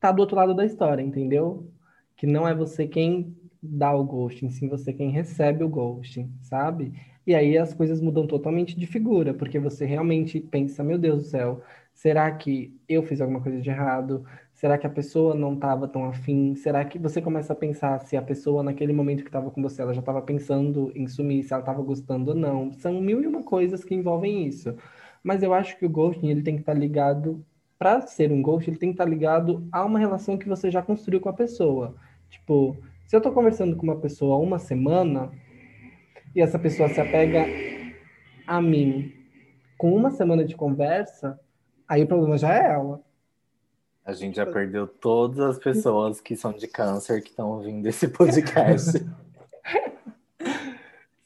tá 0.00 0.12
do 0.12 0.20
outro 0.20 0.36
lado 0.36 0.54
da 0.54 0.64
história, 0.64 1.02
entendeu? 1.02 1.68
Que 2.16 2.26
não 2.26 2.46
é 2.46 2.54
você 2.54 2.86
quem 2.86 3.36
dá 3.62 3.92
o 3.94 4.04
ghosting, 4.04 4.48
sim 4.48 4.68
você 4.68 4.92
quem 4.92 5.10
recebe 5.10 5.64
o 5.64 5.68
ghosting, 5.68 6.30
sabe? 6.40 6.92
E 7.26 7.34
aí 7.34 7.58
as 7.58 7.74
coisas 7.74 8.00
mudam 8.00 8.26
totalmente 8.26 8.78
de 8.78 8.86
figura, 8.86 9.34
porque 9.34 9.58
você 9.58 9.84
realmente 9.84 10.40
pensa, 10.40 10.82
meu 10.82 10.96
Deus 10.96 11.24
do 11.24 11.28
céu, 11.28 11.62
Será 11.98 12.30
que 12.30 12.80
eu 12.88 13.02
fiz 13.02 13.20
alguma 13.20 13.40
coisa 13.40 13.60
de 13.60 13.68
errado? 13.68 14.24
Será 14.52 14.78
que 14.78 14.86
a 14.86 14.90
pessoa 14.90 15.34
não 15.34 15.54
estava 15.54 15.88
tão 15.88 16.04
afim? 16.04 16.54
Será 16.54 16.84
que 16.84 16.96
você 16.96 17.20
começa 17.20 17.52
a 17.52 17.56
pensar 17.56 17.98
se 17.98 18.16
a 18.16 18.22
pessoa, 18.22 18.62
naquele 18.62 18.92
momento 18.92 19.24
que 19.24 19.28
estava 19.28 19.50
com 19.50 19.60
você, 19.60 19.82
ela 19.82 19.92
já 19.92 19.98
estava 19.98 20.22
pensando 20.22 20.92
em 20.94 21.08
sumir, 21.08 21.42
se 21.42 21.52
ela 21.52 21.60
estava 21.60 21.82
gostando 21.82 22.30
ou 22.30 22.36
não? 22.36 22.72
São 22.72 23.00
mil 23.00 23.20
e 23.20 23.26
uma 23.26 23.42
coisas 23.42 23.82
que 23.82 23.96
envolvem 23.96 24.46
isso. 24.46 24.76
Mas 25.24 25.42
eu 25.42 25.52
acho 25.52 25.76
que 25.76 25.86
o 25.86 25.90
ghosting, 25.90 26.28
ele 26.28 26.42
tem 26.42 26.54
que 26.54 26.60
estar 26.60 26.72
tá 26.72 26.78
ligado, 26.78 27.44
para 27.76 28.00
ser 28.02 28.30
um 28.30 28.40
ghost, 28.40 28.70
ele 28.70 28.78
tem 28.78 28.90
que 28.90 28.94
estar 28.94 29.04
tá 29.04 29.10
ligado 29.10 29.66
a 29.72 29.84
uma 29.84 29.98
relação 29.98 30.38
que 30.38 30.48
você 30.48 30.70
já 30.70 30.80
construiu 30.80 31.20
com 31.20 31.30
a 31.30 31.32
pessoa. 31.32 31.96
Tipo, 32.30 32.76
se 33.08 33.16
eu 33.16 33.18
estou 33.18 33.32
conversando 33.32 33.74
com 33.74 33.82
uma 33.82 33.98
pessoa 33.98 34.36
uma 34.36 34.60
semana 34.60 35.32
e 36.32 36.40
essa 36.40 36.60
pessoa 36.60 36.88
se 36.90 37.00
apega 37.00 37.44
a 38.46 38.62
mim 38.62 39.12
com 39.76 39.92
uma 39.92 40.12
semana 40.12 40.44
de 40.44 40.54
conversa, 40.54 41.40
Aí 41.88 42.04
o 42.04 42.06
problema 42.06 42.36
já 42.36 42.52
é 42.54 42.72
ela. 42.72 43.00
A 44.04 44.12
gente 44.12 44.36
já 44.36 44.46
perdeu 44.46 44.86
todas 44.86 45.38
as 45.40 45.58
pessoas 45.58 46.20
que 46.20 46.36
são 46.36 46.52
de 46.52 46.66
câncer 46.66 47.22
que 47.22 47.30
estão 47.30 47.50
ouvindo 47.50 47.86
esse 47.86 48.08
podcast. 48.08 48.92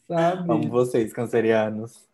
Sabe? 0.07 0.53
Amo 0.53 0.69
vocês, 0.69 1.13
cancerianos. 1.13 2.07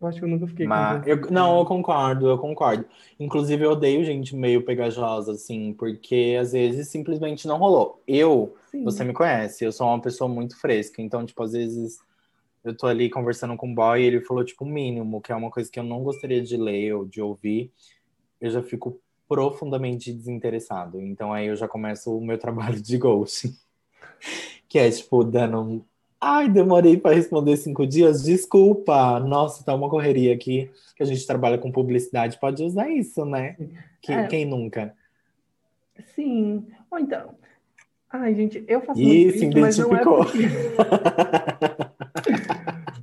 Eu 0.00 0.06
acho 0.06 0.18
que 0.18 0.24
eu 0.24 0.28
nunca 0.28 0.46
fiquei 0.46 0.66
Mas, 0.66 1.02
com 1.02 1.10
eu, 1.10 1.30
Não, 1.30 1.58
eu 1.58 1.64
concordo, 1.64 2.28
eu 2.28 2.38
concordo. 2.38 2.84
Inclusive, 3.18 3.64
eu 3.64 3.72
odeio 3.72 4.04
gente 4.04 4.36
meio 4.36 4.64
pegajosa, 4.64 5.32
assim, 5.32 5.72
porque 5.72 6.36
às 6.40 6.52
vezes 6.52 6.88
simplesmente 6.88 7.48
não 7.48 7.58
rolou. 7.58 8.00
Eu, 8.06 8.56
Sim. 8.70 8.84
você 8.84 9.02
me 9.02 9.12
conhece, 9.12 9.64
eu 9.64 9.72
sou 9.72 9.88
uma 9.88 10.00
pessoa 10.00 10.28
muito 10.28 10.58
fresca, 10.58 11.02
então, 11.02 11.26
tipo, 11.26 11.42
às 11.42 11.52
vezes 11.52 11.98
eu 12.68 12.76
tô 12.76 12.86
ali 12.86 13.08
conversando 13.08 13.56
com 13.56 13.70
o 13.70 13.74
boy 13.74 14.00
e 14.00 14.04
ele 14.04 14.20
falou, 14.20 14.44
tipo, 14.44 14.64
o 14.64 14.68
mínimo, 14.68 15.20
que 15.20 15.32
é 15.32 15.34
uma 15.34 15.50
coisa 15.50 15.70
que 15.70 15.78
eu 15.78 15.84
não 15.84 16.02
gostaria 16.02 16.42
de 16.42 16.56
ler 16.56 16.94
ou 16.94 17.04
de 17.04 17.20
ouvir, 17.20 17.72
eu 18.40 18.50
já 18.50 18.62
fico 18.62 19.00
profundamente 19.28 20.12
desinteressado. 20.12 21.00
Então 21.00 21.32
aí 21.32 21.46
eu 21.46 21.56
já 21.56 21.68
começo 21.68 22.16
o 22.16 22.24
meu 22.24 22.38
trabalho 22.38 22.80
de 22.80 22.96
ghost. 22.96 23.52
que 24.68 24.78
é, 24.78 24.90
tipo, 24.90 25.24
dando 25.24 25.60
um. 25.60 25.82
Ai, 26.20 26.48
demorei 26.48 26.96
para 26.96 27.14
responder 27.14 27.56
cinco 27.56 27.86
dias. 27.86 28.24
Desculpa. 28.24 29.20
Nossa, 29.20 29.64
tá 29.64 29.72
uma 29.72 29.88
correria 29.88 30.34
aqui. 30.34 30.68
Que 30.96 31.02
a 31.04 31.06
gente 31.06 31.24
trabalha 31.24 31.58
com 31.58 31.70
publicidade. 31.70 32.40
Pode 32.40 32.64
usar 32.64 32.90
isso, 32.90 33.24
né? 33.24 33.56
Quem, 34.02 34.16
é. 34.16 34.26
quem 34.26 34.44
nunca? 34.44 34.94
Sim. 36.16 36.66
Ou 36.90 36.98
então. 36.98 37.34
Ai, 38.10 38.34
gente, 38.34 38.64
eu 38.66 38.80
faço 38.80 39.00
isso, 39.00 39.44
muito 39.44 39.58
isso, 39.58 39.60
mas 39.60 39.78
não 39.78 39.94
é 39.94 40.02
porque... 40.02 40.38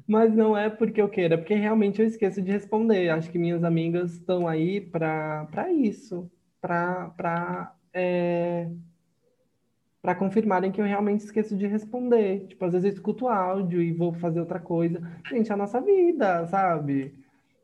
Mas 0.07 0.35
não 0.35 0.55
é 0.55 0.69
porque 0.69 1.01
eu 1.01 1.09
queira, 1.09 1.33
é 1.33 1.37
porque 1.37 1.55
realmente 1.55 1.99
eu 1.99 2.07
esqueço 2.07 2.41
de 2.41 2.51
responder. 2.51 3.09
Acho 3.09 3.31
que 3.31 3.39
minhas 3.39 3.63
amigas 3.63 4.13
estão 4.13 4.47
aí 4.47 4.79
para 4.79 5.71
isso, 5.71 6.29
para 6.61 7.73
é, 7.91 8.69
para 10.01 10.13
confirmarem 10.13 10.71
que 10.71 10.79
eu 10.79 10.85
realmente 10.85 11.21
esqueço 11.21 11.57
de 11.57 11.65
responder. 11.65 12.45
Tipo, 12.47 12.65
às 12.65 12.73
vezes 12.73 12.85
eu 12.85 12.93
escuto 12.93 13.27
áudio 13.27 13.81
e 13.81 13.91
vou 13.91 14.13
fazer 14.13 14.39
outra 14.39 14.59
coisa. 14.59 15.01
Gente, 15.27 15.49
é 15.49 15.53
a 15.53 15.57
nossa 15.57 15.81
vida, 15.81 16.45
sabe? 16.45 17.15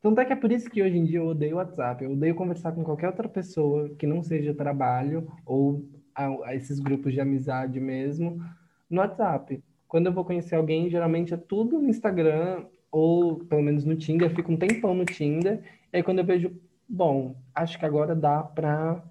Tanto 0.02 0.20
é 0.20 0.26
que 0.26 0.34
é 0.34 0.36
por 0.36 0.52
isso 0.52 0.68
que 0.68 0.82
hoje 0.82 0.98
em 0.98 1.06
dia 1.06 1.20
eu 1.20 1.28
odeio 1.28 1.58
WhatsApp. 1.58 2.04
Eu 2.04 2.14
odeio 2.14 2.34
conversar 2.34 2.72
com 2.72 2.84
qualquer 2.84 3.08
outra 3.08 3.30
pessoa 3.30 3.90
que 3.90 4.08
não 4.08 4.24
seja 4.24 4.56
trabalho 4.56 5.32
ou 5.46 5.86
a, 6.16 6.26
a 6.46 6.56
esses 6.56 6.80
grupos 6.80 7.14
de 7.14 7.22
amizade 7.22 7.80
mesmo 7.80 8.44
no 8.90 9.02
WhatsApp 9.02 9.62
quando 9.92 10.06
eu 10.06 10.14
vou 10.14 10.24
conhecer 10.24 10.56
alguém, 10.56 10.90
geralmente 10.90 11.34
é 11.34 11.38
tudo 11.38 11.78
no 11.78 11.90
Instagram, 11.90 12.64
ou 12.90 13.40
pelo 13.40 13.62
menos 13.62 13.84
no 13.84 13.94
Tinder, 13.94 14.30
eu 14.30 14.34
fico 14.34 14.50
um 14.50 14.56
tempão 14.56 14.94
no 14.94 15.04
Tinder. 15.04 15.60
E 15.92 15.98
aí 15.98 16.02
quando 16.02 16.20
eu 16.20 16.24
vejo, 16.24 16.50
bom, 16.88 17.36
acho 17.54 17.78
que 17.78 17.86
agora 17.86 18.16
dá 18.16 18.42
pra 18.42 19.04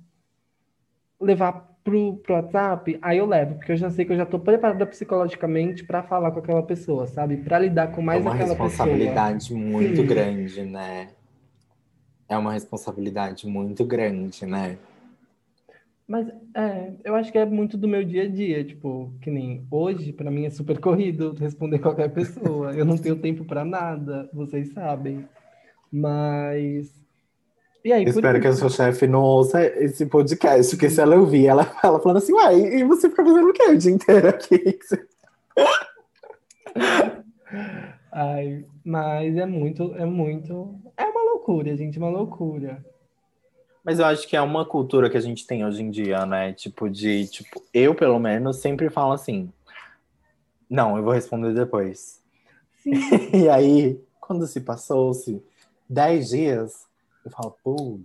levar 1.21 1.77
pro, 1.85 2.17
pro 2.23 2.33
WhatsApp, 2.33 2.99
aí 3.03 3.19
eu 3.19 3.27
levo, 3.27 3.57
porque 3.57 3.73
eu 3.73 3.77
já 3.77 3.91
sei 3.91 4.07
que 4.07 4.13
eu 4.13 4.17
já 4.17 4.25
tô 4.25 4.39
preparada 4.39 4.87
psicologicamente 4.87 5.85
para 5.85 6.03
falar 6.03 6.31
com 6.31 6.39
aquela 6.39 6.63
pessoa, 6.63 7.07
sabe? 7.07 7.37
Para 7.37 7.59
lidar 7.59 7.89
com 7.89 8.01
mais 8.01 8.21
é 8.21 8.23
uma 8.23 8.35
aquela 8.35 8.49
responsabilidade 8.49 9.51
pessoa. 9.51 9.61
muito 9.61 10.01
Sim. 10.01 10.07
grande, 10.07 10.63
né? 10.63 11.09
É 12.27 12.39
uma 12.39 12.55
responsabilidade 12.55 13.47
muito 13.47 13.85
grande, 13.85 14.47
né? 14.47 14.79
Mas 16.11 16.27
é, 16.57 16.93
eu 17.05 17.15
acho 17.15 17.31
que 17.31 17.39
é 17.39 17.47
muito 17.47 17.79
do 17.79 17.87
meu 17.87 18.03
dia 18.03 18.25
a 18.25 18.29
dia, 18.29 18.65
tipo, 18.65 19.13
que 19.23 19.31
nem 19.31 19.65
hoje, 19.71 20.13
para 20.13 20.29
mim 20.29 20.45
é 20.45 20.51
super 20.51 20.81
corrido 20.81 21.37
responder 21.39 21.79
qualquer 21.81 22.09
pessoa. 22.09 22.75
Eu 22.75 22.85
não 22.85 22.99
tenho 22.99 23.15
tempo 23.15 23.45
para 23.45 23.65
nada, 23.65 24.29
vocês 24.33 24.73
sabem. 24.73 25.25
Mas 25.93 26.91
e 27.85 27.93
aí, 27.93 28.03
Espero 28.03 28.41
que 28.41 28.49
a 28.49 28.53
sua 28.53 28.69
chefe 28.69 29.07
não 29.07 29.23
ouça 29.23 29.65
esse 29.65 30.05
podcast, 30.05 30.75
porque 30.75 30.91
se 30.91 31.01
ela 31.01 31.15
ouvir, 31.15 31.47
ela 31.47 31.63
fala 31.81 32.01
falando 32.01 32.17
assim, 32.17 32.33
uai, 32.33 32.59
e 32.59 32.83
você 32.83 33.09
fica 33.09 33.25
fazendo 33.25 33.49
o 33.49 33.53
quê 33.53 33.63
o 33.69 33.79
dia 33.79 33.93
inteiro 33.93 34.31
aqui? 34.31 34.59
Ai, 38.11 38.65
mas 38.85 39.37
é 39.37 39.47
muito, 39.47 39.95
é 39.95 40.05
muito, 40.05 40.75
é 40.97 41.05
uma 41.05 41.23
loucura, 41.23 41.77
gente, 41.77 42.01
uma 42.01 42.11
loucura. 42.11 42.85
Mas 43.85 43.99
eu 43.99 44.05
acho 44.07 44.29
que 44.29 44.37
é 44.37 44.41
uma 44.43 44.65
cultura 44.65 45.09
que 45.09 45.17
a 45.17 45.21
gente 45.21 45.47
tem 45.47 45.65
hoje 45.65 45.83
em 45.83 45.91
dia, 45.91 46.27
né? 46.27 46.53
Tipo, 46.53 46.89
de, 46.89 47.27
tipo, 47.29 47.63
eu 47.73 47.95
pelo 47.95 48.19
menos 48.19 48.59
sempre 48.59 48.91
falo 48.91 49.13
assim, 49.13 49.51
não, 50.69 50.97
eu 50.97 51.03
vou 51.03 51.13
responder 51.13 51.55
depois. 51.55 52.21
Sim, 52.83 52.93
E 53.35 53.49
aí, 53.49 54.01
quando 54.21 54.47
se 54.47 54.61
passou-se 54.61 55.43
10 55.89 56.29
dias, 56.29 56.87
eu 57.25 57.31
falo, 57.31 57.57
pô, 57.63 58.01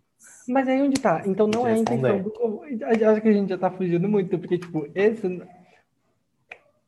mas 0.48 0.68
aí 0.68 0.82
onde 0.82 1.00
tá? 1.00 1.24
Então 1.26 1.48
não 1.48 1.66
é 1.68 1.74
a 1.74 1.78
intenção 1.78 2.18
Responder. 2.18 2.78
do. 2.78 3.06
Acho 3.10 3.22
que 3.22 3.28
a 3.28 3.34
gente 3.34 3.50
já 3.50 3.58
tá 3.58 3.72
fugindo 3.72 4.08
muito, 4.08 4.38
porque, 4.38 4.58
tipo, 4.60 4.88
esse. 4.94 5.42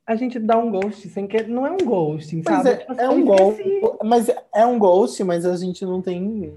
A 0.05 0.15
gente 0.15 0.39
dá 0.39 0.57
um 0.57 0.71
ghost 0.71 1.09
sem 1.09 1.27
querer. 1.27 1.47
Não 1.47 1.65
é 1.65 1.71
um 1.71 1.77
Mas 2.45 2.63
sabe? 2.63 2.69
é, 2.69 2.75
Tipo 2.77 3.01
é 3.01 3.09
um 3.09 3.25
ghost, 3.25 3.63
mas 4.03 4.29
é 4.55 4.65
um 4.65 4.79
ghost, 4.79 5.23
mas 5.23 5.45
a 5.45 5.55
gente 5.57 5.83
não 5.85 6.01
tem. 6.01 6.55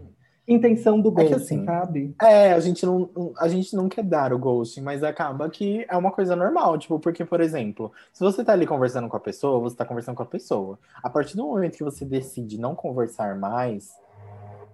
Intenção 0.51 1.01
do 1.01 1.11
É 1.11 1.25
que 1.25 1.33
ghosting, 1.33 1.37
assim, 1.37 1.65
sabe? 1.65 2.15
É, 2.21 2.53
a 2.53 2.61
gente 2.61 2.85
não, 2.85 3.33
a 3.39 3.49
gente 3.49 3.75
não 3.77 3.89
quer 3.89 4.03
dar 4.03 4.33
o 4.33 4.39
ghosting, 4.39 4.81
mas 4.81 5.03
acaba 5.03 5.49
que 5.49 5.87
é 5.89 5.97
uma 5.97 6.11
coisa 6.11 6.35
normal, 6.35 6.77
tipo, 6.77 6.99
porque, 6.99 7.25
por 7.25 7.41
exemplo, 7.41 7.93
se 8.13 8.23
você 8.23 8.45
tá 8.45 8.53
ali 8.53 8.67
conversando 8.67 9.09
com 9.09 9.17
a 9.17 9.21
pessoa, 9.21 9.61
você 9.61 9.77
tá 9.77 9.85
conversando 9.85 10.17
com 10.17 10.25
a 10.25 10.27
pessoa. 10.27 10.79
A 11.03 11.09
partir 11.09 11.37
do 11.37 11.47
momento 11.47 11.77
que 11.77 11.85
você 11.85 12.05
decide 12.05 12.59
não 12.59 12.75
conversar 12.75 13.39
mais 13.39 13.89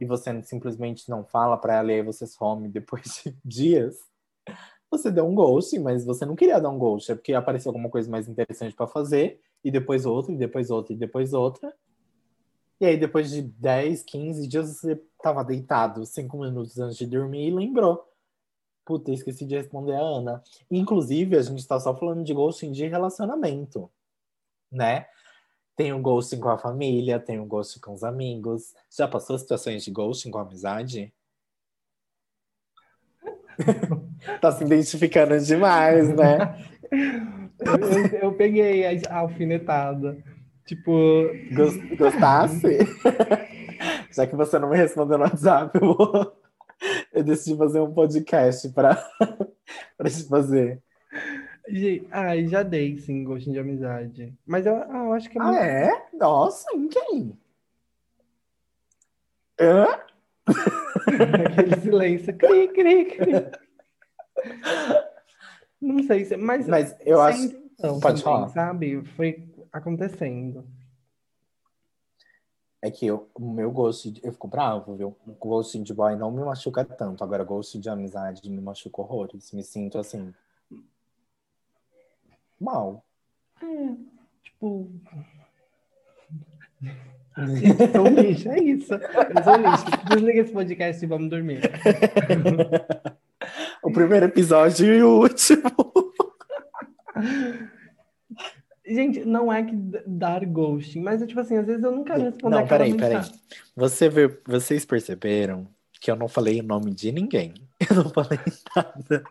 e 0.01 0.05
você 0.05 0.43
simplesmente 0.43 1.09
não 1.11 1.25
fala 1.25 1.57
pra 1.57 1.75
ela 1.77 1.93
e 1.93 1.97
aí 1.97 2.03
você 2.03 2.27
some 2.27 2.69
depois 2.69 3.23
de 3.23 3.37
dias, 3.45 3.99
você 4.91 5.11
deu 5.11 5.27
um 5.27 5.35
ghosting, 5.35 5.81
mas 5.81 6.05
você 6.05 6.25
não 6.25 6.37
queria 6.37 6.61
dar 6.61 6.71
um 6.71 6.79
ghost, 6.79 7.11
é 7.11 7.15
porque 7.15 7.35
apareceu 7.35 7.71
alguma 7.71 7.91
coisa 7.91 8.11
mais 8.11 8.29
interessante 8.29 8.75
pra 8.75 8.87
fazer, 8.87 9.41
e 9.65 9.71
depois 9.71 10.07
outra, 10.07 10.33
e 10.33 10.37
depois 10.37 10.71
outra, 10.71 10.93
e 10.93 10.97
depois 10.97 11.33
outra. 11.33 11.73
E 12.81 12.85
aí, 12.87 12.97
depois 12.97 13.31
de 13.31 13.43
10, 13.43 14.03
15 14.03 14.47
dias, 14.47 14.69
você 14.77 14.97
tava 15.23 15.43
deitado 15.45 16.05
5 16.05 16.39
minutos 16.39 16.79
antes 16.79 16.97
de 16.99 17.07
dormir 17.07 17.49
e 17.49 17.55
lembrou. 17.55 18.05
Puta, 18.85 19.11
esqueci 19.11 19.45
de 19.47 19.57
responder 19.57 19.95
a 19.95 20.01
Ana. 20.01 20.43
Inclusive, 20.71 21.37
a 21.37 21.43
gente 21.43 21.67
tá 21.67 21.81
só 21.81 21.97
falando 21.97 22.23
de 22.23 22.33
ghosting 22.35 22.73
de 22.73 22.87
relacionamento, 22.87 23.91
né? 24.71 25.07
Tem 25.75 25.93
o 25.93 26.01
ghosting 26.01 26.39
com 26.41 26.49
a 26.49 26.59
família, 26.59 27.19
tem 27.19 27.41
o 27.41 27.47
ghosting 27.47 27.81
com 27.81 27.93
os 27.93 28.05
amigos. 28.05 28.75
Já 28.97 29.09
passou 29.09 29.39
situações 29.39 29.85
de 29.85 29.91
ghosting 29.91 30.31
com 30.31 30.39
a 30.39 30.43
amizade? 30.43 31.13
tá 34.41 34.53
se 34.53 34.65
identificando 34.65 35.39
demais, 35.41 36.09
né? 36.15 36.39
Eu, 37.59 37.75
eu- 37.75 38.07
eu 38.23 38.33
peguei 38.35 38.85
a 39.09 39.17
alfinetada. 39.19 40.23
Tipo, 40.67 40.91
Gos- 41.55 41.97
Gostasse? 41.97 42.79
Já 44.13 44.27
que 44.27 44.35
você 44.35 44.59
não 44.59 44.69
me 44.71 44.77
respondeu 44.77 45.17
no 45.19 45.25
WhatsApp, 45.25 45.79
eu, 45.81 45.95
vou... 45.95 46.37
eu 47.13 47.23
decidi 47.23 47.57
fazer 47.57 47.81
um 47.81 47.93
podcast 47.93 48.69
para 48.71 48.97
pra 49.97 50.11
te 50.11 50.25
fazer. 50.29 50.83
ai, 52.11 52.47
já 52.49 52.63
dei 52.63 52.99
sim 52.99 53.23
gostinho 53.25 53.55
de 53.55 53.61
amizade. 53.61 54.35
Mas 54.47 54.67
eu, 54.67 54.77
ah, 54.77 55.05
eu 55.05 55.13
acho 55.13 55.31
que 55.31 55.39
é 55.39 55.41
Ah, 55.43 55.45
muito. 55.47 55.59
é? 55.61 56.07
Nossa, 56.15 56.67
em 56.75 56.89
quem? 56.89 57.39
Hã? 59.61 59.87
Aquele 60.47 61.81
silêncio. 61.81 62.37
Cri, 62.37 62.69
cri, 62.69 63.05
cri. 63.07 63.33
Não 65.81 66.03
sei 66.05 66.25
se. 66.25 66.37
Mas, 66.37 66.67
Mas 66.67 66.97
eu 67.05 67.21
acho. 67.21 67.45
intenção 67.45 68.01
Pode 68.01 68.23
também, 68.23 68.39
falar. 68.41 68.49
sabe? 68.49 69.03
Foi 69.17 69.33
acontecendo. 69.79 70.65
É 72.83 72.91
que 72.91 73.07
eu, 73.07 73.29
o 73.35 73.51
meu 73.53 73.71
gosto, 73.71 74.13
de- 74.13 74.25
eu 74.25 74.33
fico 74.33 74.47
bravo, 74.47 74.95
viu? 74.95 75.17
O 75.27 75.33
gosto 75.33 75.83
de 75.83 75.93
boy 75.95 76.15
não 76.15 76.31
me 76.31 76.45
machuca 76.45 76.85
tanto. 76.85 77.25
Agora, 77.25 77.43
gosto 77.43 77.81
de 77.81 77.89
amizade 77.89 78.49
me 78.49 78.61
machuca 78.61 79.01
horrores. 79.01 79.51
Me 79.53 79.65
sinto 79.65 79.99
assim. 79.99 80.33
Mal. 82.61 83.05
É, 83.61 83.65
tipo. 84.43 84.91
Eu 87.37 87.93
sou 87.93 88.07
um 88.07 88.15
lixo, 88.15 88.49
é 88.51 88.59
isso. 88.61 88.95
Eu 88.95 89.45
sou 89.45 89.55
um 89.55 89.71
lixo. 89.71 89.85
Desliga 90.09 90.41
esse 90.41 90.53
podcast 90.53 91.05
e 91.05 91.09
vamos 91.09 91.29
dormir. 91.29 91.61
o 93.83 93.93
primeiro 93.93 94.27
episódio 94.27 94.95
e 94.95 95.03
o 95.03 95.23
último. 95.23 95.63
Gente, 98.87 99.25
não 99.25 99.53
é 99.53 99.65
que 99.65 99.75
dar 100.07 100.45
ghosting, 100.45 101.01
mas 101.01 101.21
é 101.21 101.27
tipo 101.27 101.41
assim, 101.41 101.57
às 101.57 101.67
vezes 101.67 101.83
eu 101.83 101.91
não 101.91 102.05
quero 102.05 102.23
responder 102.23 102.55
Não, 102.57 102.65
aquela 102.65 102.85
peraí, 102.85 102.95
peraí. 102.97 103.15
mensagem. 103.17 103.41
Você 103.75 104.09
vê, 104.09 104.39
vocês 104.47 104.85
perceberam 104.85 105.67
que 106.01 106.11
eu 106.11 106.17
não 106.17 106.29
falei 106.29 106.61
o 106.61 106.65
nome 106.65 106.95
de 106.95 107.11
ninguém. 107.11 107.55
Eu 107.91 107.97
não 107.97 108.09
falei 108.09 108.39
nada. 108.75 109.23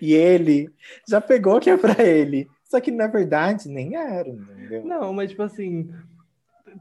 E 0.00 0.12
ele 0.12 0.70
já 1.08 1.20
pegou 1.20 1.58
que 1.58 1.68
é 1.70 1.76
pra 1.76 2.04
ele. 2.04 2.46
Só 2.62 2.80
que 2.80 2.90
na 2.90 3.06
verdade 3.08 3.68
nem 3.68 3.96
era, 3.96 4.28
entendeu? 4.28 4.84
Não, 4.84 5.12
mas 5.12 5.30
tipo 5.30 5.42
assim, 5.42 5.90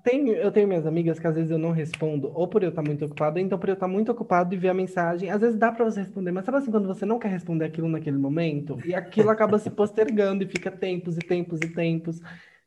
tem, 0.03 0.29
eu 0.29 0.51
tenho 0.51 0.67
minhas 0.67 0.85
amigas 0.85 1.19
que 1.19 1.27
às 1.27 1.35
vezes 1.35 1.51
eu 1.51 1.57
não 1.57 1.71
respondo, 1.71 2.31
ou 2.33 2.47
por 2.47 2.63
eu 2.63 2.69
estar 2.69 2.81
muito 2.81 3.05
ocupado, 3.05 3.37
ou 3.37 3.45
então 3.45 3.57
por 3.59 3.69
eu 3.69 3.73
estar 3.73 3.87
muito 3.87 4.11
ocupado 4.11 4.53
e 4.53 4.57
ver 4.57 4.69
a 4.69 4.73
mensagem. 4.73 5.29
Às 5.29 5.41
vezes 5.41 5.57
dá 5.57 5.71
pra 5.71 5.85
você 5.85 6.01
responder, 6.01 6.31
mas 6.31 6.45
sabe 6.45 6.57
assim, 6.57 6.71
quando 6.71 6.87
você 6.87 7.05
não 7.05 7.19
quer 7.19 7.29
responder 7.29 7.65
aquilo 7.65 7.87
naquele 7.89 8.17
momento, 8.17 8.79
e 8.85 8.93
aquilo 8.95 9.29
acaba 9.29 9.59
se 9.59 9.69
postergando 9.69 10.43
e 10.43 10.47
fica 10.47 10.71
tempos 10.71 11.17
e 11.17 11.21
tempos 11.21 11.59
e 11.61 11.69
tempos. 11.69 12.19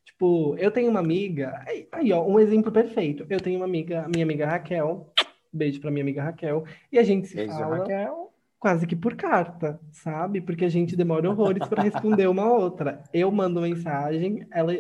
Tipo, 0.05 0.57
eu 0.59 0.71
tenho 0.71 0.91
uma 0.91 1.01
amiga, 1.01 1.63
aí, 1.67 1.89
aí, 1.93 2.13
ó, 2.13 2.25
um 2.27 2.41
exemplo 2.41 2.73
perfeito. 2.73 3.27
Eu 3.29 3.41
tenho 3.41 3.59
uma 3.59 3.67
amiga, 3.67 4.07
minha 4.09 4.25
amiga 4.25 4.47
Raquel, 4.47 5.13
beijo 5.53 5.81
pra 5.81 5.91
minha 5.91 6.03
amiga 6.03 6.23
Raquel, 6.23 6.65
e 6.91 6.99
a 6.99 7.03
gente 7.03 7.27
se 7.29 7.37
Beijo, 7.37 7.53
fala 7.53 7.79
Raquel. 7.79 8.33
quase 8.59 8.87
que 8.87 8.97
por 8.97 9.15
carta, 9.15 9.79
sabe? 9.91 10.41
Porque 10.41 10.65
a 10.65 10.69
gente 10.69 10.97
demora 10.97 11.29
horrores 11.29 11.67
para 11.69 11.83
responder 11.83 12.27
uma 12.29 12.51
outra. 12.51 13.03
Eu 13.13 13.31
mando 13.31 13.61
mensagem, 13.61 14.47
ela 14.51 14.73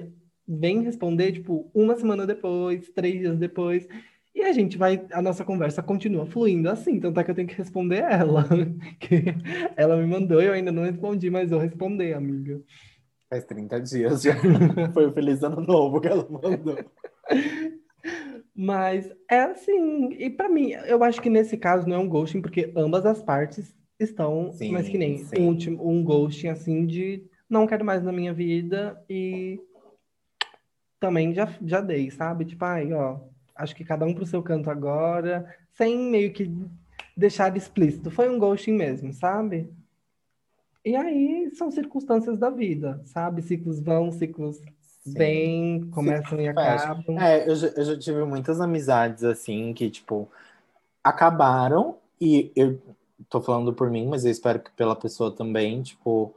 vem 0.47 0.83
responder, 0.83 1.33
tipo, 1.33 1.71
uma 1.75 1.97
semana 1.97 2.27
depois, 2.27 2.89
três 2.91 3.19
dias 3.19 3.39
depois. 3.39 3.87
E 4.35 4.43
a 4.43 4.53
gente 4.53 4.77
vai, 4.77 5.05
a 5.13 5.23
nossa 5.23 5.45
conversa 5.45 5.83
continua 5.83 6.27
fluindo 6.27 6.69
assim, 6.69 7.01
tanto 7.01 7.19
é 7.19 7.25
que 7.25 7.31
eu 7.31 7.35
tenho 7.35 7.49
que 7.49 7.57
responder 7.57 8.03
ela. 8.03 8.45
Que 9.01 9.25
ela 9.77 9.97
me 9.97 10.07
mandou, 10.07 10.43
eu 10.43 10.53
ainda 10.53 10.71
não 10.71 10.85
respondi, 10.85 11.31
mas 11.31 11.51
eu 11.51 11.59
respondi, 11.59 12.13
amiga. 12.13 12.61
Faz 13.31 13.45
30 13.45 13.81
dias 13.81 14.23
já. 14.23 14.35
Foi 14.93 15.07
o 15.07 15.13
Feliz 15.13 15.43
Ano 15.43 15.61
Novo 15.61 16.01
que 16.01 16.09
ela 16.09 16.27
mandou. 16.29 16.79
Mas 18.55 19.11
é 19.31 19.41
assim, 19.41 20.13
e 20.13 20.31
pra 20.31 20.49
mim, 20.49 20.71
eu 20.87 21.03
acho 21.03 21.21
que 21.21 21.29
nesse 21.29 21.57
caso 21.57 21.89
não 21.89 21.97
é 21.97 21.99
um 21.99 22.09
ghosting, 22.09 22.41
porque 22.41 22.73
ambas 22.77 23.05
as 23.05 23.23
partes 23.23 23.75
estão, 23.99 24.53
Sim, 24.53 24.73
mas 24.73 24.89
que 24.89 24.97
nem 24.99 25.19
sim. 25.19 25.41
um, 25.41 25.49
último, 25.49 25.89
um 25.89 26.05
ghosting 26.05 26.49
assim 26.49 26.87
de 26.87 27.25
não 27.49 27.67
quero 27.67 27.85
mais 27.85 28.03
na 28.03 28.13
minha 28.13 28.33
vida 28.33 29.03
e 29.09 29.61
também 31.01 31.35
já, 31.35 31.47
já 31.63 31.81
dei, 31.81 32.11
sabe? 32.11 32.45
Tipo, 32.45 32.65
ai, 32.65 32.93
ó, 32.93 33.19
acho 33.55 33.75
que 33.75 33.85
cada 33.85 34.05
um 34.05 34.15
pro 34.15 34.27
seu 34.27 34.43
canto 34.43 34.71
agora, 34.71 35.55
sem 35.73 35.99
meio 35.99 36.33
que 36.33 36.51
deixar 37.17 37.57
explícito. 37.57 38.11
Foi 38.11 38.29
um 38.29 38.39
ghosting 38.39 38.73
mesmo, 38.73 39.13
sabe? 39.13 39.71
E 40.85 40.95
aí 40.95 41.51
são 41.55 41.71
circunstâncias 41.71 42.39
da 42.39 42.49
vida, 42.49 43.01
sabe? 43.07 43.43
Ciclos 43.43 43.81
vão, 43.81 44.13
ciclos 44.13 44.61
vêm, 45.05 45.89
começam 45.91 46.41
e 46.41 46.49
acabam. 46.49 47.19
É, 47.19 47.49
eu, 47.49 47.57
já- 47.57 47.69
eu 47.69 47.85
já 47.85 47.99
tive 47.99 48.25
muitas 48.25 48.61
amizades 48.61 49.25
assim 49.25 49.73
que, 49.75 49.91
tipo, 49.91 50.29
acabaram 51.03 51.97
e 52.21 52.53
eu 52.55 52.81
tô 53.29 53.41
falando 53.41 53.73
por 53.73 53.91
mim, 53.91 54.07
mas 54.07 54.25
eu 54.25 54.31
espero 54.31 54.61
que 54.61 54.71
pela 54.73 54.95
pessoa 54.95 55.31
também, 55.35 55.83
tipo, 55.83 56.33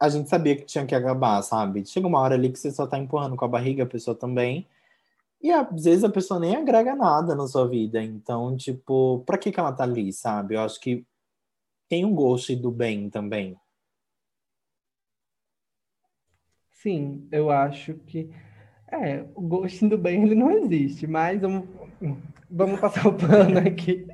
a 0.00 0.08
gente 0.08 0.30
sabia 0.30 0.56
que 0.56 0.64
tinha 0.64 0.86
que 0.86 0.94
acabar, 0.94 1.42
sabe? 1.42 1.84
Chega 1.84 2.06
uma 2.06 2.20
hora 2.20 2.34
ali 2.34 2.50
que 2.50 2.58
você 2.58 2.70
só 2.70 2.86
tá 2.86 2.96
empurrando 2.98 3.36
com 3.36 3.44
a 3.44 3.48
barriga, 3.48 3.82
a 3.82 3.86
pessoa 3.86 4.16
também. 4.16 4.66
E 5.42 5.50
às 5.50 5.84
vezes 5.84 6.04
a 6.04 6.08
pessoa 6.08 6.40
nem 6.40 6.56
agrega 6.56 6.94
nada 6.96 7.34
na 7.34 7.46
sua 7.46 7.68
vida. 7.68 8.02
Então, 8.02 8.56
tipo, 8.56 9.22
pra 9.26 9.36
que, 9.36 9.52
que 9.52 9.60
ela 9.60 9.72
tá 9.72 9.84
ali, 9.84 10.10
sabe? 10.10 10.54
Eu 10.54 10.62
acho 10.62 10.80
que 10.80 11.04
tem 11.86 12.04
um 12.04 12.14
gosto 12.14 12.56
do 12.56 12.70
bem 12.70 13.10
também. 13.10 13.58
Sim, 16.72 17.28
eu 17.30 17.50
acho 17.50 17.94
que. 17.94 18.30
É, 18.90 19.24
o 19.34 19.42
ghosting 19.42 19.88
do 19.88 19.98
bem 19.98 20.22
ele 20.24 20.34
não 20.34 20.50
existe, 20.50 21.06
mas 21.06 21.40
vamos, 21.40 21.68
vamos 22.50 22.80
passar 22.80 23.06
o 23.06 23.12
pano 23.14 23.58
aqui. 23.58 24.06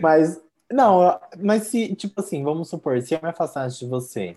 Mas, 0.00 0.40
não, 0.70 1.20
mas 1.42 1.64
se, 1.64 1.94
tipo 1.94 2.20
assim, 2.20 2.42
vamos 2.42 2.68
supor, 2.70 3.02
se 3.02 3.14
eu 3.14 3.20
me 3.20 3.28
afastasse 3.28 3.80
de 3.80 3.86
você 3.86 4.36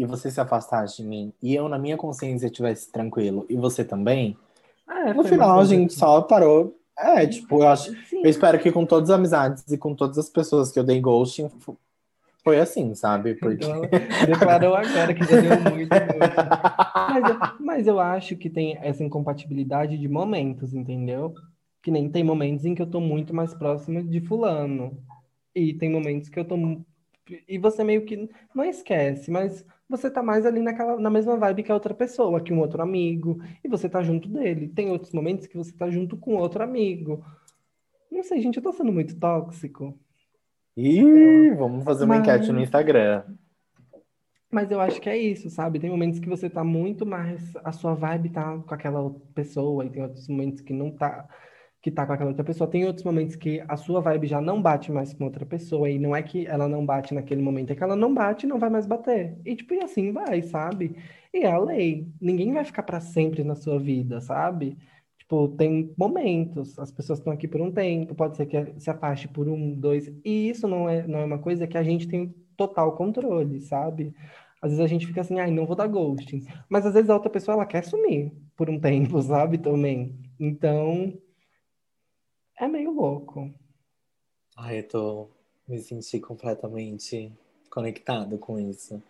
e 0.00 0.06
você 0.06 0.30
se 0.30 0.40
afastasse 0.40 0.96
de 0.96 1.04
mim 1.04 1.30
e 1.42 1.54
eu, 1.54 1.68
na 1.68 1.78
minha 1.78 1.94
consciência, 1.94 2.46
estivesse 2.46 2.90
tranquilo 2.90 3.44
e 3.50 3.56
você 3.56 3.84
também, 3.84 4.34
É, 4.88 5.12
no 5.12 5.22
final 5.22 5.60
a 5.60 5.64
gente 5.64 5.92
só 5.92 6.22
parou. 6.22 6.74
É, 6.98 7.26
tipo, 7.26 7.62
eu 7.62 7.68
acho. 7.68 7.92
Sim. 8.06 8.22
Eu 8.24 8.30
espero 8.30 8.58
que 8.58 8.72
com 8.72 8.86
todas 8.86 9.10
as 9.10 9.16
amizades 9.16 9.70
e 9.70 9.76
com 9.76 9.94
todas 9.94 10.16
as 10.16 10.30
pessoas 10.30 10.72
que 10.72 10.78
eu 10.78 10.84
dei 10.84 11.00
ghosting, 11.00 11.50
foi 12.42 12.58
assim, 12.58 12.94
sabe? 12.94 13.34
Porque. 13.34 13.62
Então, 13.64 13.82
declarou 14.26 14.74
agora 14.74 15.12
que 15.12 15.24
já 15.24 15.38
deu 15.40 15.60
muito, 15.60 15.92
muito. 15.92 16.36
Mas, 16.94 17.28
eu- 17.28 17.38
mas 17.60 17.86
eu 17.86 18.00
acho 18.00 18.36
que 18.36 18.48
tem 18.48 18.78
essa 18.80 19.04
incompatibilidade 19.04 19.98
de 19.98 20.08
momentos, 20.08 20.72
entendeu? 20.72 21.34
Que 21.82 21.90
nem 21.90 22.10
tem 22.10 22.24
momentos 22.24 22.64
em 22.64 22.74
que 22.74 22.80
eu 22.82 22.90
tô 22.90 23.00
muito 23.00 23.34
mais 23.34 23.52
próxima 23.54 24.02
de 24.02 24.20
fulano. 24.22 24.96
E 25.54 25.74
tem 25.74 25.90
momentos 25.90 26.28
que 26.30 26.38
eu 26.38 26.44
tô. 26.44 26.56
E 27.48 27.58
você 27.58 27.84
meio 27.84 28.04
que 28.04 28.28
não 28.54 28.64
esquece, 28.64 29.30
mas 29.30 29.64
você 29.90 30.08
tá 30.10 30.22
mais 30.22 30.46
ali 30.46 30.60
naquela, 30.60 30.98
na 30.98 31.10
mesma 31.10 31.36
vibe 31.36 31.64
que 31.64 31.72
a 31.72 31.74
outra 31.74 31.92
pessoa, 31.92 32.40
que 32.40 32.52
um 32.52 32.60
outro 32.60 32.80
amigo, 32.80 33.42
e 33.62 33.68
você 33.68 33.88
tá 33.88 34.02
junto 34.02 34.28
dele. 34.28 34.68
Tem 34.68 34.90
outros 34.90 35.12
momentos 35.12 35.46
que 35.46 35.56
você 35.56 35.72
tá 35.72 35.90
junto 35.90 36.16
com 36.16 36.36
outro 36.36 36.62
amigo. 36.62 37.24
Não 38.10 38.22
sei, 38.22 38.40
gente, 38.40 38.56
eu 38.56 38.62
tô 38.62 38.72
sendo 38.72 38.92
muito 38.92 39.18
tóxico. 39.18 39.98
Ih, 40.76 41.50
vamos 41.54 41.84
fazer 41.84 42.04
uma 42.04 42.16
Mas- 42.16 42.26
enquete 42.28 42.52
no 42.52 42.60
Instagram. 42.60 43.24
Mas 44.50 44.70
eu 44.70 44.80
acho 44.80 45.00
que 45.00 45.08
é 45.08 45.16
isso, 45.16 45.48
sabe? 45.48 45.78
Tem 45.78 45.88
momentos 45.90 46.18
que 46.18 46.28
você 46.28 46.50
tá 46.50 46.64
muito 46.64 47.06
mais. 47.06 47.54
A 47.64 47.70
sua 47.70 47.94
vibe 47.94 48.30
tá 48.30 48.58
com 48.58 48.74
aquela 48.74 49.10
pessoa, 49.34 49.84
e 49.84 49.90
tem 49.90 50.02
outros 50.02 50.26
momentos 50.28 50.60
que 50.60 50.72
não 50.72 50.90
tá. 50.90 51.28
Que 51.82 51.90
tá 51.90 52.06
com 52.06 52.12
aquela 52.12 52.30
outra 52.30 52.44
pessoa. 52.44 52.68
Tem 52.70 52.84
outros 52.84 53.04
momentos 53.04 53.36
que 53.36 53.62
a 53.68 53.76
sua 53.76 54.00
vibe 54.00 54.26
já 54.26 54.40
não 54.40 54.60
bate 54.60 54.92
mais 54.92 55.14
com 55.14 55.24
outra 55.24 55.46
pessoa. 55.46 55.88
E 55.90 55.98
não 55.98 56.14
é 56.14 56.22
que 56.22 56.46
ela 56.46 56.68
não 56.68 56.84
bate 56.84 57.14
naquele 57.14 57.42
momento, 57.42 57.72
é 57.72 57.76
que 57.76 57.82
ela 57.82 57.96
não 57.96 58.12
bate 58.12 58.46
e 58.46 58.48
não 58.48 58.58
vai 58.58 58.70
mais 58.70 58.86
bater. 58.86 59.38
E 59.44 59.56
tipo, 59.56 59.74
e 59.74 59.80
assim 59.82 60.12
vai, 60.12 60.42
sabe? 60.42 60.96
E 61.32 61.38
é 61.38 61.50
a 61.50 61.58
lei. 61.58 62.06
Ninguém 62.20 62.52
vai 62.52 62.64
ficar 62.64 62.82
pra 62.82 63.00
sempre 63.00 63.42
na 63.44 63.54
sua 63.54 63.78
vida, 63.78 64.20
sabe? 64.20 64.76
Tipo, 65.18 65.48
tem 65.48 65.94
momentos, 65.96 66.76
as 66.78 66.90
pessoas 66.90 67.20
estão 67.20 67.32
aqui 67.32 67.46
por 67.46 67.60
um 67.60 67.70
tempo, 67.70 68.14
pode 68.16 68.36
ser 68.36 68.46
que 68.46 68.80
se 68.80 68.90
afaste 68.90 69.28
por 69.28 69.48
um, 69.48 69.72
dois, 69.78 70.08
e 70.24 70.48
isso 70.50 70.66
não 70.66 70.88
é, 70.88 71.06
não 71.06 71.20
é 71.20 71.24
uma 71.24 71.38
coisa 71.38 71.68
que 71.68 71.78
a 71.78 71.84
gente 71.84 72.08
tem 72.08 72.34
total 72.56 72.96
controle, 72.96 73.60
sabe? 73.60 74.12
Às 74.60 74.70
vezes 74.72 74.84
a 74.84 74.88
gente 74.88 75.06
fica 75.06 75.20
assim, 75.20 75.38
ai, 75.38 75.50
não 75.50 75.66
vou 75.66 75.76
dar 75.76 75.86
ghosting. 75.86 76.44
Mas 76.68 76.84
às 76.84 76.94
vezes 76.94 77.08
a 77.08 77.14
outra 77.14 77.30
pessoa, 77.30 77.54
ela 77.54 77.66
quer 77.66 77.84
sumir 77.84 78.32
por 78.56 78.68
um 78.68 78.78
tempo, 78.78 79.20
sabe? 79.22 79.56
Também. 79.58 80.18
Então, 80.38 81.14
é 82.60 82.68
meio 82.68 82.92
louco. 82.92 83.50
Ai, 84.56 84.80
eu 84.80 84.88
tô 84.88 85.28
me 85.66 85.78
senti 85.78 86.20
completamente 86.20 87.32
conectado 87.70 88.36
com 88.36 88.58
isso. 88.58 89.02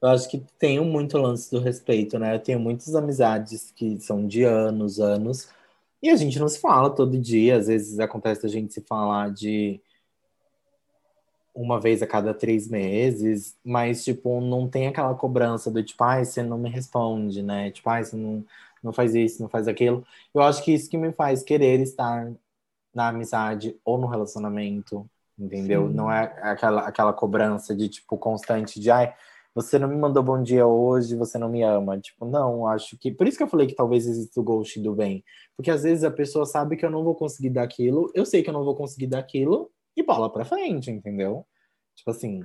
Eu 0.00 0.08
acho 0.10 0.28
que 0.30 0.38
tem 0.58 0.78
muito 0.80 1.18
lance 1.18 1.50
do 1.50 1.58
respeito, 1.58 2.18
né? 2.18 2.34
Eu 2.34 2.40
tenho 2.40 2.60
muitas 2.60 2.94
amizades 2.94 3.72
que 3.72 3.98
são 4.00 4.26
de 4.26 4.44
anos, 4.44 5.00
anos, 5.00 5.48
e 6.02 6.10
a 6.10 6.16
gente 6.16 6.38
não 6.38 6.46
se 6.46 6.60
fala 6.60 6.94
todo 6.94 7.18
dia. 7.18 7.56
Às 7.56 7.66
vezes 7.66 7.98
acontece 7.98 8.46
a 8.46 8.48
gente 8.48 8.72
se 8.72 8.82
falar 8.82 9.32
de 9.32 9.80
uma 11.54 11.80
vez 11.80 12.02
a 12.02 12.06
cada 12.06 12.34
três 12.34 12.68
meses, 12.68 13.56
mas, 13.64 14.04
tipo, 14.04 14.40
não 14.40 14.68
tem 14.68 14.86
aquela 14.88 15.14
cobrança 15.14 15.70
do 15.70 15.82
tipo, 15.82 16.02
ai, 16.04 16.24
você 16.24 16.42
não 16.42 16.58
me 16.58 16.68
responde, 16.68 17.42
né? 17.42 17.70
Tipo, 17.70 17.88
ai, 17.90 18.04
você 18.04 18.16
não, 18.16 18.44
não 18.82 18.92
faz 18.92 19.14
isso, 19.14 19.40
não 19.40 19.48
faz 19.48 19.66
aquilo. 19.68 20.04
Eu 20.34 20.42
acho 20.42 20.62
que 20.62 20.72
isso 20.72 20.90
que 20.90 20.98
me 20.98 21.12
faz 21.12 21.42
querer 21.42 21.80
estar 21.80 22.30
na 22.94 23.08
amizade 23.08 23.78
ou 23.84 23.98
no 23.98 24.06
relacionamento, 24.06 25.08
entendeu? 25.38 25.88
Sim. 25.88 25.94
Não 25.94 26.10
é 26.10 26.34
aquela, 26.42 26.82
aquela 26.82 27.12
cobrança 27.12 27.74
de, 27.74 27.88
tipo, 27.88 28.16
constante 28.16 28.78
de, 28.78 28.90
ai, 28.90 29.14
você 29.54 29.78
não 29.78 29.88
me 29.88 29.96
mandou 29.96 30.22
bom 30.22 30.42
dia 30.42 30.66
hoje, 30.66 31.16
você 31.16 31.38
não 31.38 31.48
me 31.48 31.62
ama. 31.62 31.98
Tipo, 32.00 32.26
não, 32.26 32.66
acho 32.66 32.98
que. 32.98 33.12
Por 33.12 33.28
isso 33.28 33.36
que 33.36 33.44
eu 33.44 33.48
falei 33.48 33.66
que 33.66 33.74
talvez 33.74 34.06
exista 34.06 34.40
o 34.40 34.42
ghost 34.44 34.80
do 34.80 34.94
bem. 34.94 35.24
Porque 35.56 35.70
às 35.70 35.84
vezes 35.84 36.02
a 36.02 36.10
pessoa 36.10 36.44
sabe 36.44 36.76
que 36.76 36.84
eu 36.84 36.90
não 36.90 37.04
vou 37.04 37.14
conseguir 37.14 37.50
dar 37.50 37.62
aquilo, 37.62 38.10
eu 38.14 38.26
sei 38.26 38.42
que 38.42 38.50
eu 38.50 38.54
não 38.54 38.64
vou 38.64 38.74
conseguir 38.74 39.06
dar 39.06 39.20
aquilo, 39.20 39.70
e 39.96 40.02
bola 40.02 40.32
pra 40.32 40.44
frente, 40.44 40.90
entendeu? 40.90 41.46
Tipo 41.94 42.10
assim, 42.10 42.44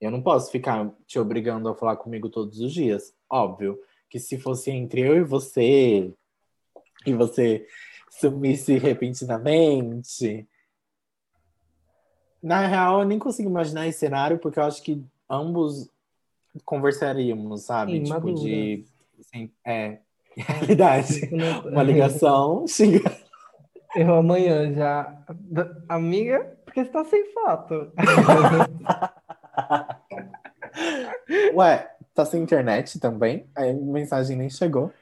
eu 0.00 0.10
não 0.10 0.22
posso 0.22 0.50
ficar 0.50 0.90
te 1.06 1.18
obrigando 1.18 1.68
a 1.68 1.74
falar 1.74 1.96
comigo 1.96 2.28
todos 2.28 2.60
os 2.60 2.72
dias. 2.72 3.14
Óbvio 3.28 3.78
que 4.10 4.18
se 4.18 4.38
fosse 4.38 4.70
entre 4.70 5.00
eu 5.00 5.16
e 5.16 5.24
você, 5.24 6.12
e 7.06 7.14
você 7.14 7.66
sumisse 8.10 8.76
repentinamente. 8.76 10.46
Na 12.42 12.66
real, 12.66 13.00
eu 13.00 13.06
nem 13.06 13.18
consigo 13.18 13.48
imaginar 13.48 13.86
esse 13.86 14.00
cenário, 14.00 14.38
porque 14.38 14.58
eu 14.58 14.64
acho 14.64 14.82
que 14.82 15.02
ambos 15.28 15.88
conversaríamos, 16.64 17.62
sabe? 17.62 17.92
Sim, 17.92 18.02
tipo, 18.14 18.34
de. 18.34 18.84
É. 19.64 19.98
Realidade. 20.36 21.30
Não- 21.34 21.60
Uma 21.68 21.82
ligação, 21.82 22.66
xinga. 22.66 23.00
Eu 23.94 24.14
amanhã 24.14 24.72
já. 24.72 25.22
Amiga, 25.88 26.56
porque 26.64 26.84
você 26.84 26.90
tá 26.90 27.04
sem 27.04 27.32
foto. 27.32 27.92
Ué, 31.54 31.90
tá 32.14 32.24
sem 32.24 32.42
internet 32.42 32.98
também? 33.00 33.46
Aí 33.54 33.70
a 33.70 33.74
mensagem 33.74 34.36
nem 34.36 34.48
chegou. 34.48 34.92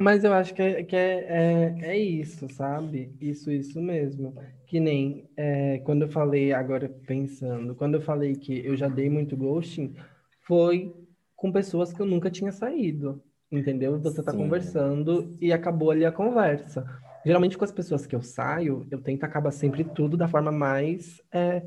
Mas 0.00 0.24
eu 0.24 0.32
acho 0.32 0.54
que, 0.54 0.62
é, 0.62 0.82
que 0.82 0.96
é, 0.96 1.26
é, 1.28 1.90
é 1.90 1.98
isso, 1.98 2.48
sabe? 2.48 3.14
Isso, 3.20 3.52
isso 3.52 3.82
mesmo. 3.82 4.34
Que 4.66 4.80
nem 4.80 5.28
é, 5.36 5.78
quando 5.80 6.02
eu 6.02 6.08
falei, 6.08 6.54
agora 6.54 6.88
pensando, 7.06 7.74
quando 7.74 7.96
eu 7.96 8.00
falei 8.00 8.34
que 8.34 8.64
eu 8.64 8.74
já 8.74 8.88
dei 8.88 9.10
muito 9.10 9.36
ghosting, 9.36 9.94
foi 10.40 10.94
com 11.36 11.52
pessoas 11.52 11.92
que 11.92 12.00
eu 12.00 12.06
nunca 12.06 12.30
tinha 12.30 12.50
saído, 12.50 13.22
entendeu? 13.52 14.00
Você 14.00 14.22
tá 14.22 14.32
Sim. 14.32 14.38
conversando 14.38 15.36
e 15.38 15.52
acabou 15.52 15.90
ali 15.90 16.06
a 16.06 16.12
conversa. 16.12 16.86
Geralmente 17.22 17.58
com 17.58 17.64
as 17.64 17.72
pessoas 17.72 18.06
que 18.06 18.16
eu 18.16 18.22
saio, 18.22 18.86
eu 18.90 19.02
tento 19.02 19.24
acabar 19.24 19.50
sempre 19.50 19.84
tudo 19.84 20.16
da 20.16 20.26
forma 20.26 20.50
mais 20.50 21.20
é, 21.30 21.62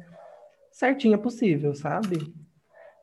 certinha 0.71 1.19
possível, 1.19 1.75
sabe? 1.75 2.33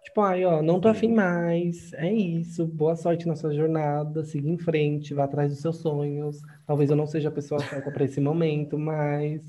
Tipo, 0.03 0.23
ai, 0.23 0.45
ó, 0.45 0.63
não 0.63 0.81
tô 0.81 0.89
afim 0.89 1.13
mais, 1.13 1.93
é 1.93 2.11
isso, 2.11 2.67
boa 2.67 2.97
sorte 2.97 3.29
na 3.29 3.37
sua 3.37 3.55
jornada, 3.55 4.25
siga 4.25 4.49
em 4.49 4.57
frente, 4.57 5.13
vá 5.13 5.25
atrás 5.25 5.53
dos 5.53 5.61
seus 5.61 5.77
sonhos. 5.77 6.41
Talvez 6.67 6.89
eu 6.91 6.97
não 6.97 7.07
seja 7.07 7.29
a 7.29 7.33
pessoa 7.33 7.61
certa 7.61 7.91
para 7.91 8.05
esse 8.05 8.21
momento, 8.21 8.79
mas. 8.79 9.43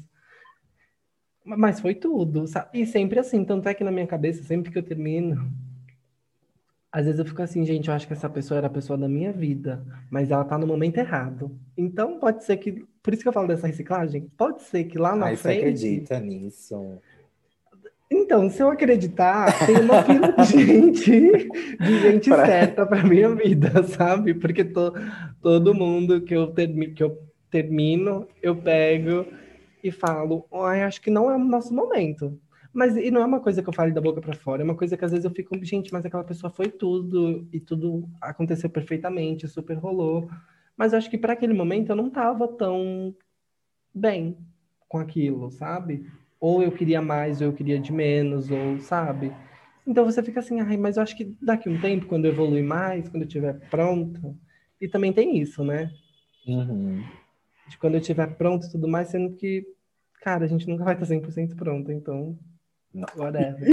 Mas 1.43 1.79
foi 1.79 1.95
tudo, 1.95 2.45
sabe? 2.47 2.81
E 2.81 2.85
sempre 2.85 3.17
assim, 3.19 3.45
tanto 3.45 3.67
é 3.69 3.73
que 3.73 3.83
na 3.83 3.91
minha 3.91 4.05
cabeça, 4.05 4.43
sempre 4.43 4.71
que 4.71 4.77
eu 4.77 4.83
termino, 4.83 5.51
às 6.91 7.05
vezes 7.05 7.19
eu 7.19 7.25
fico 7.25 7.41
assim, 7.41 7.65
gente, 7.65 7.87
eu 7.87 7.93
acho 7.93 8.05
que 8.05 8.13
essa 8.13 8.29
pessoa 8.29 8.57
era 8.57 8.67
a 8.67 8.69
pessoa 8.69 8.97
da 8.97 9.07
minha 9.07 9.31
vida, 9.31 9.83
mas 10.09 10.29
ela 10.29 10.43
tá 10.43 10.57
no 10.57 10.67
momento 10.67 10.97
errado. 10.97 11.57
Então 11.77 12.19
pode 12.19 12.43
ser 12.43 12.57
que. 12.57 12.85
Por 13.01 13.13
isso 13.13 13.23
que 13.23 13.29
eu 13.29 13.33
falo 13.33 13.47
dessa 13.47 13.65
reciclagem, 13.65 14.29
pode 14.37 14.61
ser 14.63 14.83
que 14.83 14.97
lá 14.97 15.15
na 15.15 15.27
Ai, 15.27 15.35
você 15.37 15.43
frente. 15.43 15.59
acredita 15.59 16.19
nisso? 16.19 16.99
Então, 18.11 18.49
se 18.49 18.61
eu 18.61 18.69
acreditar, 18.69 19.65
tem 19.65 19.79
uma 19.79 20.03
fila 20.03 20.33
de 20.33 20.43
gente, 20.43 21.09
de 21.79 21.99
gente 22.01 22.29
Pra- 22.29 22.45
certa 22.45 22.85
para 22.85 23.03
minha 23.03 23.33
vida, 23.33 23.83
sabe? 23.83 24.33
Porque 24.33 24.65
to, 24.65 24.93
todo 25.41 25.73
mundo 25.73 26.19
que 26.21 26.35
eu, 26.35 26.47
termi, 26.47 26.91
que 26.93 27.01
eu 27.01 27.17
termino, 27.49 28.27
eu 28.41 28.53
pego 28.55 29.25
e 29.81 29.91
falo, 29.91 30.45
ai, 30.53 30.83
acho 30.83 31.01
que 31.01 31.09
não 31.09 31.31
é 31.31 31.35
o 31.35 31.39
nosso 31.39 31.73
momento. 31.73 32.37
Mas 32.73 32.95
e 32.97 33.09
não 33.11 33.21
é 33.21 33.25
uma 33.25 33.39
coisa 33.39 33.61
que 33.63 33.69
eu 33.69 33.73
falo 33.73 33.93
da 33.93 33.99
boca 34.01 34.21
para 34.21 34.33
fora, 34.35 34.61
é 34.61 34.65
uma 34.65 34.75
coisa 34.75 34.95
que 34.97 35.03
às 35.05 35.11
vezes 35.11 35.25
eu 35.25 35.31
fico, 35.31 35.57
gente, 35.63 35.91
mas 35.91 36.05
aquela 36.05 36.23
pessoa 36.23 36.49
foi 36.51 36.67
tudo 36.67 37.47
e 37.51 37.59
tudo 37.59 38.07
aconteceu 38.21 38.69
perfeitamente, 38.69 39.47
super 39.47 39.77
rolou. 39.77 40.29
Mas 40.77 40.91
eu 40.93 40.97
acho 40.97 41.09
que 41.09 41.17
para 41.17 41.33
aquele 41.33 41.53
momento 41.53 41.89
eu 41.89 41.95
não 41.95 42.09
tava 42.09 42.47
tão 42.47 43.13
bem 43.93 44.37
com 44.87 44.97
aquilo, 44.97 45.49
sabe? 45.51 46.05
Ou 46.41 46.61
eu 46.63 46.71
queria 46.71 47.01
mais, 47.01 47.39
ou 47.39 47.47
eu 47.47 47.53
queria 47.53 47.79
de 47.79 47.93
menos, 47.93 48.49
ou 48.51 48.79
sabe? 48.79 49.31
Então 49.87 50.03
você 50.03 50.21
fica 50.23 50.39
assim, 50.39 50.59
ai, 50.59 50.75
mas 50.75 50.97
eu 50.97 51.03
acho 51.03 51.15
que 51.15 51.33
daqui 51.41 51.69
a 51.69 51.71
um 51.71 51.79
tempo, 51.79 52.07
quando 52.07 52.25
eu 52.25 52.31
evoluir 52.31 52.63
mais, 52.63 53.07
quando 53.07 53.21
eu 53.23 53.27
estiver 53.27 53.59
pronto, 53.69 54.35
e 54.81 54.87
também 54.87 55.13
tem 55.13 55.37
isso, 55.39 55.63
né? 55.63 55.91
Uhum. 56.47 57.03
De 57.69 57.77
quando 57.77 57.93
eu 57.93 57.99
estiver 58.01 58.27
pronto 58.35 58.65
e 58.65 58.71
tudo 58.71 58.87
mais, 58.87 59.09
sendo 59.09 59.35
que, 59.35 59.63
cara, 60.21 60.43
a 60.43 60.47
gente 60.47 60.67
nunca 60.67 60.83
vai 60.83 60.95
estar 60.95 61.05
100% 61.05 61.55
pronto, 61.55 61.91
então 61.91 62.35
Whatever. 63.15 63.67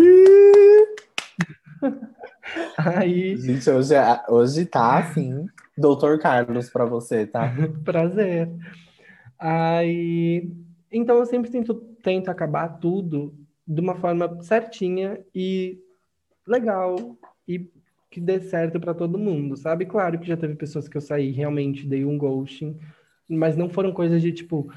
Aí, 2.76 3.36
Gente, 3.36 3.68
hoje, 3.68 3.94
é- 3.94 4.22
hoje 4.28 4.64
tá 4.64 4.98
assim, 4.98 5.46
Doutor 5.76 6.18
Carlos 6.18 6.70
pra 6.70 6.84
você, 6.84 7.26
tá? 7.26 7.52
prazer. 7.84 8.48
Aí, 9.38 10.50
então 10.90 11.16
eu 11.18 11.26
sempre 11.26 11.50
tento, 11.50 11.87
tento 12.02 12.28
acabar 12.28 12.78
tudo 12.78 13.34
de 13.66 13.80
uma 13.80 13.94
forma 13.94 14.42
certinha 14.42 15.20
e 15.34 15.78
legal 16.46 17.16
e 17.46 17.70
que 18.10 18.20
dê 18.20 18.40
certo 18.40 18.80
pra 18.80 18.94
todo 18.94 19.18
mundo, 19.18 19.56
sabe? 19.56 19.84
Claro 19.84 20.18
que 20.18 20.26
já 20.26 20.36
teve 20.36 20.54
pessoas 20.54 20.88
que 20.88 20.96
eu 20.96 21.00
saí, 21.00 21.30
realmente 21.30 21.86
dei 21.86 22.04
um 22.04 22.16
ghosting, 22.16 22.78
mas 23.28 23.56
não 23.56 23.68
foram 23.68 23.92
coisas 23.92 24.22
de 24.22 24.32
tipo, 24.32 24.72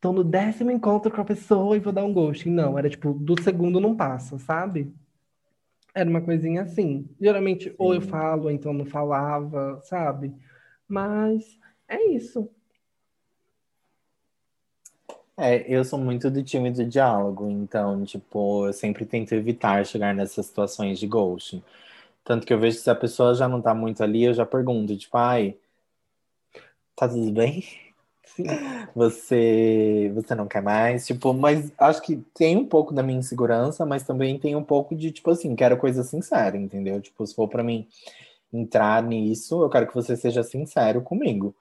tô 0.00 0.12
no 0.12 0.22
décimo 0.22 0.70
encontro 0.70 1.10
com 1.10 1.20
a 1.20 1.24
pessoa 1.24 1.76
e 1.76 1.80
vou 1.80 1.92
dar 1.92 2.04
um 2.04 2.12
ghosting. 2.12 2.50
Não, 2.50 2.78
era 2.78 2.88
tipo, 2.88 3.12
do 3.12 3.40
segundo 3.42 3.80
não 3.80 3.96
passa, 3.96 4.38
sabe? 4.38 4.92
Era 5.94 6.08
uma 6.08 6.20
coisinha 6.20 6.62
assim. 6.62 7.08
Geralmente, 7.20 7.74
ou 7.76 7.94
eu 7.94 8.00
Sim. 8.00 8.08
falo, 8.08 8.44
ou 8.44 8.50
então 8.50 8.72
não 8.72 8.86
falava, 8.86 9.80
sabe? 9.84 10.32
Mas 10.88 11.58
é 11.88 12.08
isso. 12.10 12.48
É, 15.36 15.64
eu 15.72 15.84
sou 15.84 15.98
muito 15.98 16.30
do 16.30 16.42
time 16.44 16.70
do 16.70 16.84
diálogo, 16.86 17.48
então, 17.50 18.04
tipo, 18.04 18.66
eu 18.66 18.72
sempre 18.72 19.06
tento 19.06 19.32
evitar 19.32 19.84
chegar 19.86 20.14
nessas 20.14 20.46
situações 20.46 20.98
de 20.98 21.06
ghosting. 21.06 21.62
Tanto 22.24 22.46
que 22.46 22.52
eu 22.54 22.60
vejo 22.60 22.78
que 22.78 22.84
se 22.84 22.90
a 22.90 22.94
pessoa 22.94 23.34
já 23.34 23.48
não 23.48 23.62
tá 23.62 23.74
muito 23.74 24.02
ali, 24.02 24.24
eu 24.24 24.34
já 24.34 24.46
pergunto, 24.46 24.96
tipo, 24.96 25.16
ai, 25.18 25.56
tá 26.96 27.08
tudo 27.08 27.32
bem? 27.32 27.64
Sim. 28.24 28.44
Você, 28.94 30.10
você 30.14 30.34
não 30.34 30.48
quer 30.48 30.62
mais? 30.62 31.06
Tipo, 31.06 31.34
mas 31.34 31.72
acho 31.78 32.02
que 32.02 32.16
tem 32.34 32.56
um 32.56 32.66
pouco 32.66 32.94
da 32.94 33.02
minha 33.02 33.18
insegurança, 33.18 33.84
mas 33.86 34.02
também 34.04 34.38
tem 34.38 34.56
um 34.56 34.64
pouco 34.64 34.94
de, 34.96 35.10
tipo 35.12 35.30
assim, 35.30 35.54
quero 35.56 35.76
coisa 35.76 36.02
sincera, 36.04 36.56
entendeu? 36.56 37.00
Tipo, 37.00 37.26
se 37.26 37.34
for 37.34 37.48
pra 37.48 37.62
mim 37.62 37.86
entrar 38.52 39.02
nisso, 39.02 39.62
eu 39.64 39.70
quero 39.70 39.86
que 39.88 39.94
você 39.94 40.16
seja 40.16 40.42
sincero 40.44 41.02
comigo. 41.02 41.54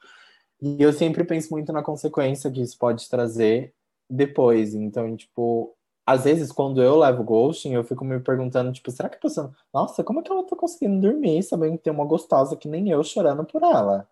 E 0.62 0.82
eu 0.82 0.94
sempre 0.94 1.24
penso 1.24 1.50
muito 1.52 1.74
na 1.74 1.82
consequência 1.82 2.52
que 2.52 2.62
isso 2.62 2.78
pode 2.78 3.10
trazer 3.10 3.74
depois. 4.10 4.76
Então, 4.76 5.16
tipo, 5.18 5.76
às 6.06 6.24
vezes 6.24 6.52
quando 6.52 6.82
eu 6.84 6.98
levo 6.98 7.24
ghosting, 7.24 7.74
eu 7.74 7.84
fico 7.84 8.06
me 8.06 8.20
perguntando, 8.20 8.72
tipo, 8.72 8.92
será 8.92 9.10
que 9.10 9.18
a 9.18 9.20
pessoa, 9.20 9.56
nossa, 9.74 10.04
como 10.04 10.20
é 10.20 10.24
que 10.24 10.32
ela 10.32 10.46
tá 10.46 10.56
conseguindo 10.56 11.02
dormir 11.02 11.42
sabendo 11.42 11.78
que 11.78 11.84
tem 11.84 11.94
uma 11.94 12.06
gostosa 12.06 12.56
que 12.56 12.68
nem 12.68 12.90
eu 12.90 13.04
chorando 13.04 13.44
por 13.44 13.64
ela? 13.64 14.08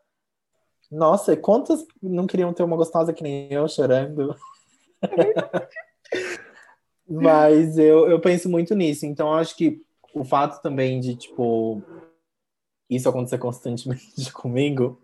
Nossa, 0.92 1.38
quantas 1.38 1.86
não 2.02 2.26
queriam 2.26 2.52
ter 2.52 2.64
uma 2.64 2.76
gostosa 2.76 3.14
que 3.14 3.22
nem 3.22 3.52
eu 3.52 3.68
chorando? 3.68 4.36
Mas 7.08 7.78
eu, 7.78 8.08
eu 8.10 8.20
penso 8.20 8.50
muito 8.50 8.74
nisso. 8.76 9.06
Então, 9.06 9.34
acho 9.34 9.56
que 9.56 9.82
o 10.14 10.24
fato 10.24 10.62
também 10.62 11.00
de, 11.00 11.16
tipo, 11.16 11.84
isso 12.90 13.08
acontecer 13.08 13.38
constantemente 13.38 14.32
comigo 14.34 15.00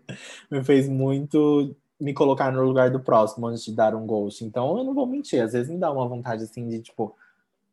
me 0.50 0.62
fez 0.64 0.88
muito 0.88 1.74
me 1.98 2.12
colocar 2.12 2.52
no 2.52 2.62
lugar 2.62 2.90
do 2.90 3.00
próximo 3.00 3.46
antes 3.46 3.64
de 3.64 3.72
dar 3.72 3.94
um 3.94 4.06
ghost. 4.06 4.44
Então, 4.44 4.76
eu 4.78 4.84
não 4.84 4.94
vou 4.94 5.06
mentir. 5.06 5.42
Às 5.42 5.52
vezes 5.52 5.70
me 5.70 5.78
dá 5.78 5.90
uma 5.90 6.06
vontade, 6.06 6.44
assim, 6.44 6.68
de, 6.68 6.82
tipo, 6.82 7.16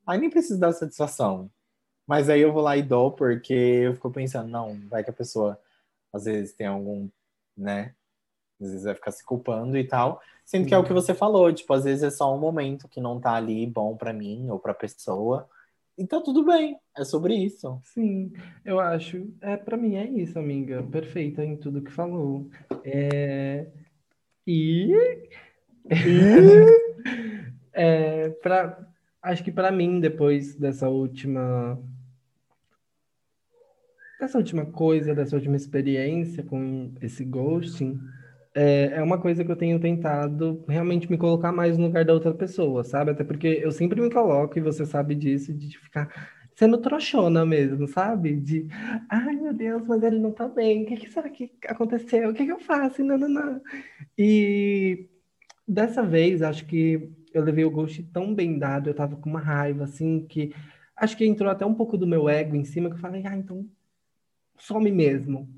ai, 0.07 0.17
nem 0.17 0.29
preciso 0.29 0.59
dar 0.59 0.71
satisfação. 0.73 1.49
Mas 2.07 2.29
aí 2.29 2.41
eu 2.41 2.53
vou 2.53 2.61
lá 2.63 2.77
e 2.77 2.83
dou, 2.83 3.11
porque 3.11 3.53
eu 3.53 3.93
fico 3.95 4.11
pensando, 4.11 4.49
não, 4.49 4.79
vai 4.89 5.03
que 5.03 5.09
a 5.09 5.13
pessoa, 5.13 5.59
às 6.13 6.25
vezes, 6.25 6.53
tem 6.53 6.67
algum, 6.67 7.09
né? 7.57 7.93
Às 8.61 8.69
vezes 8.69 8.83
vai 8.85 8.95
ficar 8.95 9.11
se 9.11 9.25
culpando 9.25 9.77
e 9.77 9.83
tal. 9.85 10.21
Sendo 10.45 10.67
que 10.67 10.73
é 10.73 10.77
o 10.77 10.83
que 10.83 10.93
você 10.93 11.13
falou, 11.13 11.51
tipo, 11.53 11.73
às 11.73 11.83
vezes 11.85 12.03
é 12.03 12.11
só 12.11 12.33
um 12.33 12.39
momento 12.39 12.87
que 12.87 13.01
não 13.01 13.19
tá 13.19 13.33
ali 13.33 13.65
bom 13.67 13.95
pra 13.97 14.13
mim 14.13 14.49
ou 14.49 14.59
pra 14.59 14.73
pessoa. 14.73 15.49
Então 15.97 16.23
tudo 16.23 16.43
bem, 16.43 16.75
é 16.97 17.03
sobre 17.03 17.35
isso. 17.35 17.79
Sim, 17.83 18.33
eu 18.65 18.79
acho. 18.79 19.31
É, 19.41 19.55
para 19.55 19.77
mim 19.77 19.95
é 19.95 20.09
isso, 20.09 20.37
amiga. 20.39 20.81
Perfeita 20.83 21.43
em 21.43 21.55
tudo 21.55 21.81
que 21.81 21.91
falou. 21.91 22.49
É... 22.83 23.67
E 24.45 24.91
é, 27.71 28.29
pra... 28.29 28.87
acho 29.21 29.43
que 29.43 29.51
para 29.51 29.71
mim, 29.71 29.99
depois 29.99 30.55
dessa 30.55 30.89
última 30.89 31.79
dessa 34.19 34.37
última 34.37 34.65
coisa, 34.65 35.13
dessa 35.13 35.35
última 35.35 35.55
experiência 35.55 36.43
com 36.43 36.93
esse 37.01 37.23
ghosting, 37.25 37.99
é, 38.55 38.93
é 38.97 39.01
uma 39.03 39.19
coisa 39.19 39.43
que 39.43 39.51
eu 39.51 39.55
tenho 39.55 39.79
tentado 39.79 40.63
realmente 40.67 41.09
me 41.09 41.17
colocar 41.17 41.51
mais 41.51 41.77
no 41.77 41.85
lugar 41.87 42.05
da 42.05 42.13
outra 42.13 42.33
pessoa, 42.33 42.83
sabe? 42.83 43.11
Até 43.11 43.23
porque 43.23 43.47
eu 43.63 43.71
sempre 43.71 43.99
me 44.01 44.09
coloco, 44.11 44.57
e 44.57 44.61
você 44.61 44.85
sabe 44.85 45.15
disso, 45.15 45.53
de 45.53 45.77
ficar 45.79 46.09
sendo 46.55 46.77
trouxona 46.79 47.45
mesmo, 47.45 47.87
sabe? 47.87 48.35
De, 48.35 48.67
ai 49.09 49.35
meu 49.35 49.53
Deus, 49.53 49.83
mas 49.87 50.03
ele 50.03 50.19
não 50.19 50.31
tá 50.31 50.47
bem, 50.47 50.83
o 50.83 50.85
que, 50.85 50.97
que 50.97 51.11
será 51.11 51.29
que 51.29 51.51
aconteceu? 51.67 52.29
O 52.29 52.33
que, 52.33 52.45
que 52.45 52.51
eu 52.51 52.59
faço? 52.59 53.01
E 53.01 53.03
Não, 53.03 53.17
não, 53.17 53.29
não. 53.29 53.61
E 54.17 55.09
dessa 55.67 56.03
vez, 56.03 56.41
acho 56.41 56.65
que 56.65 57.09
eu 57.33 57.43
levei 57.43 57.65
o 57.65 57.71
ghost 57.71 58.03
tão 58.13 58.33
bem 58.35 58.59
dado, 58.59 58.89
eu 58.89 58.93
tava 58.93 59.15
com 59.15 59.29
uma 59.29 59.39
raiva, 59.39 59.85
assim, 59.85 60.25
que 60.27 60.53
acho 60.95 61.17
que 61.17 61.25
entrou 61.25 61.49
até 61.51 61.65
um 61.65 61.73
pouco 61.73 61.97
do 61.97 62.07
meu 62.07 62.29
ego 62.29 62.55
em 62.55 62.63
cima, 62.65 62.89
que 62.89 62.95
eu 62.95 62.99
falei, 62.99 63.23
ah, 63.25 63.35
então 63.35 63.67
some 64.57 64.91
mesmo. 64.91 65.49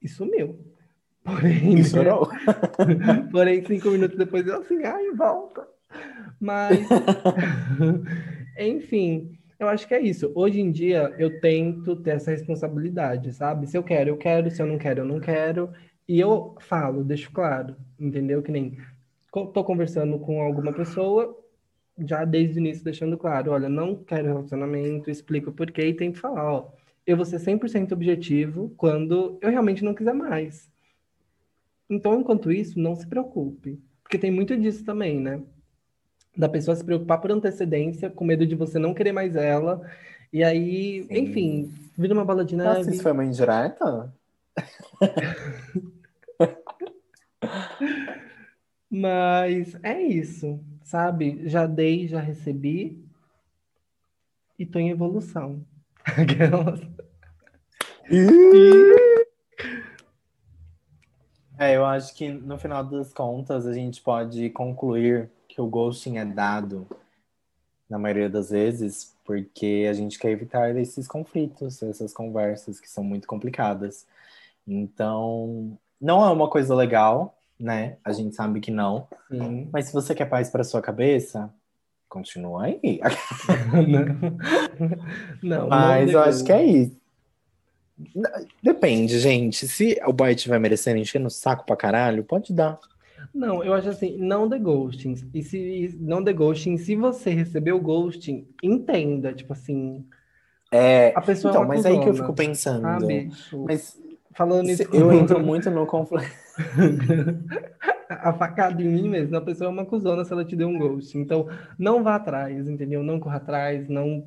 E 0.00 0.08
sumiu. 0.08 0.73
Porém, 1.24 1.76
né? 1.76 1.82
Porém, 3.32 3.64
cinco 3.64 3.90
minutos 3.90 4.16
depois 4.16 4.46
eu 4.46 4.60
assim, 4.60 4.84
ai, 4.84 5.10
volta. 5.12 5.66
Mas, 6.38 6.86
enfim, 8.58 9.38
eu 9.58 9.68
acho 9.68 9.88
que 9.88 9.94
é 9.94 10.00
isso. 10.00 10.30
Hoje 10.34 10.60
em 10.60 10.70
dia 10.70 11.14
eu 11.18 11.40
tento 11.40 11.96
ter 11.96 12.16
essa 12.16 12.30
responsabilidade, 12.30 13.32
sabe? 13.32 13.66
Se 13.66 13.76
eu 13.76 13.82
quero, 13.82 14.10
eu 14.10 14.16
quero, 14.18 14.50
se 14.50 14.60
eu 14.60 14.66
não 14.66 14.76
quero, 14.76 15.00
eu 15.00 15.06
não 15.06 15.18
quero. 15.18 15.70
E 16.06 16.20
eu 16.20 16.54
falo, 16.60 17.02
deixo 17.02 17.32
claro, 17.32 17.74
entendeu? 17.98 18.42
Que 18.42 18.52
nem 18.52 18.76
tô 19.32 19.64
conversando 19.64 20.18
com 20.18 20.42
alguma 20.42 20.72
pessoa, 20.72 21.36
já 22.06 22.24
desde 22.24 22.58
o 22.58 22.60
início 22.60 22.84
deixando 22.84 23.16
claro, 23.16 23.52
olha, 23.52 23.68
não 23.68 23.96
quero 23.96 24.28
relacionamento, 24.28 25.10
explico 25.10 25.50
por 25.50 25.70
quê 25.70 25.88
e 25.88 25.94
tento 25.94 26.20
falar, 26.20 26.52
ó, 26.52 26.72
eu 27.06 27.16
vou 27.16 27.24
ser 27.24 27.38
100% 27.38 27.92
objetivo 27.92 28.72
quando 28.76 29.38
eu 29.40 29.50
realmente 29.50 29.82
não 29.82 29.94
quiser 29.94 30.14
mais. 30.14 30.70
Então, 31.88 32.20
enquanto 32.20 32.50
isso, 32.50 32.78
não 32.78 32.94
se 32.94 33.06
preocupe. 33.06 33.80
Porque 34.02 34.18
tem 34.18 34.30
muito 34.30 34.56
disso 34.56 34.84
também, 34.84 35.20
né? 35.20 35.42
Da 36.36 36.48
pessoa 36.48 36.74
se 36.74 36.84
preocupar 36.84 37.20
por 37.20 37.30
antecedência, 37.30 38.10
com 38.10 38.24
medo 38.24 38.46
de 38.46 38.54
você 38.54 38.78
não 38.78 38.94
querer 38.94 39.12
mais 39.12 39.36
ela. 39.36 39.80
E 40.32 40.42
aí, 40.42 41.04
Sim. 41.04 41.18
enfim, 41.18 41.72
vira 41.96 42.14
uma 42.14 42.24
bola 42.24 42.44
de 42.44 42.56
Nossa, 42.56 42.78
neve. 42.80 42.92
isso 42.92 43.02
foi 43.02 43.12
uma 43.12 43.24
indireta? 43.24 44.12
Mas 48.90 49.76
é 49.82 50.00
isso, 50.00 50.60
sabe? 50.82 51.42
Já 51.48 51.66
dei, 51.66 52.06
já 52.06 52.20
recebi 52.20 53.04
e 54.58 54.64
tô 54.64 54.78
em 54.78 54.90
evolução. 54.90 55.64
Aquelas. 56.04 56.80
É, 61.58 61.76
eu 61.76 61.84
acho 61.84 62.14
que 62.14 62.28
no 62.28 62.58
final 62.58 62.84
das 62.84 63.12
contas 63.12 63.66
a 63.66 63.72
gente 63.72 64.00
pode 64.00 64.50
concluir 64.50 65.30
que 65.48 65.60
o 65.60 65.66
ghosting 65.66 66.18
é 66.18 66.24
dado, 66.24 66.86
na 67.88 67.98
maioria 67.98 68.28
das 68.28 68.50
vezes, 68.50 69.14
porque 69.24 69.86
a 69.88 69.92
gente 69.92 70.18
quer 70.18 70.30
evitar 70.30 70.74
esses 70.76 71.06
conflitos, 71.06 71.82
essas 71.82 72.12
conversas 72.12 72.80
que 72.80 72.90
são 72.90 73.04
muito 73.04 73.26
complicadas. 73.28 74.06
Então, 74.66 75.78
não 76.00 76.24
é 76.24 76.30
uma 76.30 76.48
coisa 76.48 76.74
legal, 76.74 77.36
né? 77.58 77.96
A 78.04 78.12
gente 78.12 78.34
sabe 78.34 78.60
que 78.60 78.70
não. 78.70 79.06
Sim. 79.30 79.68
Mas 79.72 79.86
se 79.86 79.92
você 79.92 80.14
quer 80.14 80.26
paz 80.26 80.50
para 80.50 80.64
sua 80.64 80.82
cabeça, 80.82 81.52
continua 82.08 82.64
aí. 82.64 83.00
Não, 85.42 85.68
não 85.68 85.68
Mas 85.68 86.10
eu 86.10 86.20
acho 86.20 86.44
que 86.44 86.52
é 86.52 86.64
isso. 86.64 87.03
Depende, 88.62 89.18
gente. 89.18 89.66
Se 89.68 90.00
o 90.06 90.12
boy 90.12 90.32
estiver 90.32 90.58
merecendo 90.58 90.98
enchendo 90.98 91.26
o 91.28 91.30
saco 91.30 91.64
pra 91.64 91.76
caralho, 91.76 92.24
pode 92.24 92.52
dar. 92.52 92.78
Não, 93.34 93.62
eu 93.64 93.74
acho 93.74 93.88
assim, 93.88 94.16
não 94.18 94.48
dê 94.48 94.58
ghosting. 94.58 95.14
E 95.32 95.42
se 95.42 95.96
não 96.00 96.22
dê 96.22 96.32
ghosting, 96.32 96.76
se 96.78 96.94
você 96.96 97.30
recebeu 97.30 97.80
ghosting, 97.80 98.48
entenda, 98.62 99.32
tipo 99.34 99.52
assim, 99.52 100.08
É, 100.70 101.12
a 101.16 101.22
pessoa 101.22 101.52
é 101.52 101.52
então, 101.52 101.62
uma 101.62 101.68
mas 101.68 101.86
aí 101.86 102.00
que 102.00 102.08
eu 102.08 102.14
fico 102.14 102.34
pensando. 102.34 102.82
sabe? 102.82 103.30
Tipo, 103.30 103.64
Mas 103.64 104.00
falando 104.34 104.68
isso, 104.70 104.88
eu 104.92 105.12
entro 105.12 105.40
muito 105.40 105.70
no 105.70 105.86
conflito. 105.86 106.34
a 108.08 108.32
facada 108.34 108.82
em 108.82 108.88
mim 108.88 109.08
mesmo, 109.08 109.36
a 109.36 109.40
pessoa 109.40 109.68
é 109.68 109.72
uma 109.72 109.86
cuzona 109.86 110.24
se 110.24 110.32
ela 110.32 110.44
te 110.44 110.56
deu 110.56 110.68
um 110.68 110.78
ghost. 110.78 111.16
Então, 111.18 111.48
não 111.78 112.02
vá 112.02 112.16
atrás, 112.16 112.68
entendeu? 112.68 113.02
Não 113.02 113.20
corra 113.20 113.36
atrás, 113.36 113.88
não. 113.88 114.26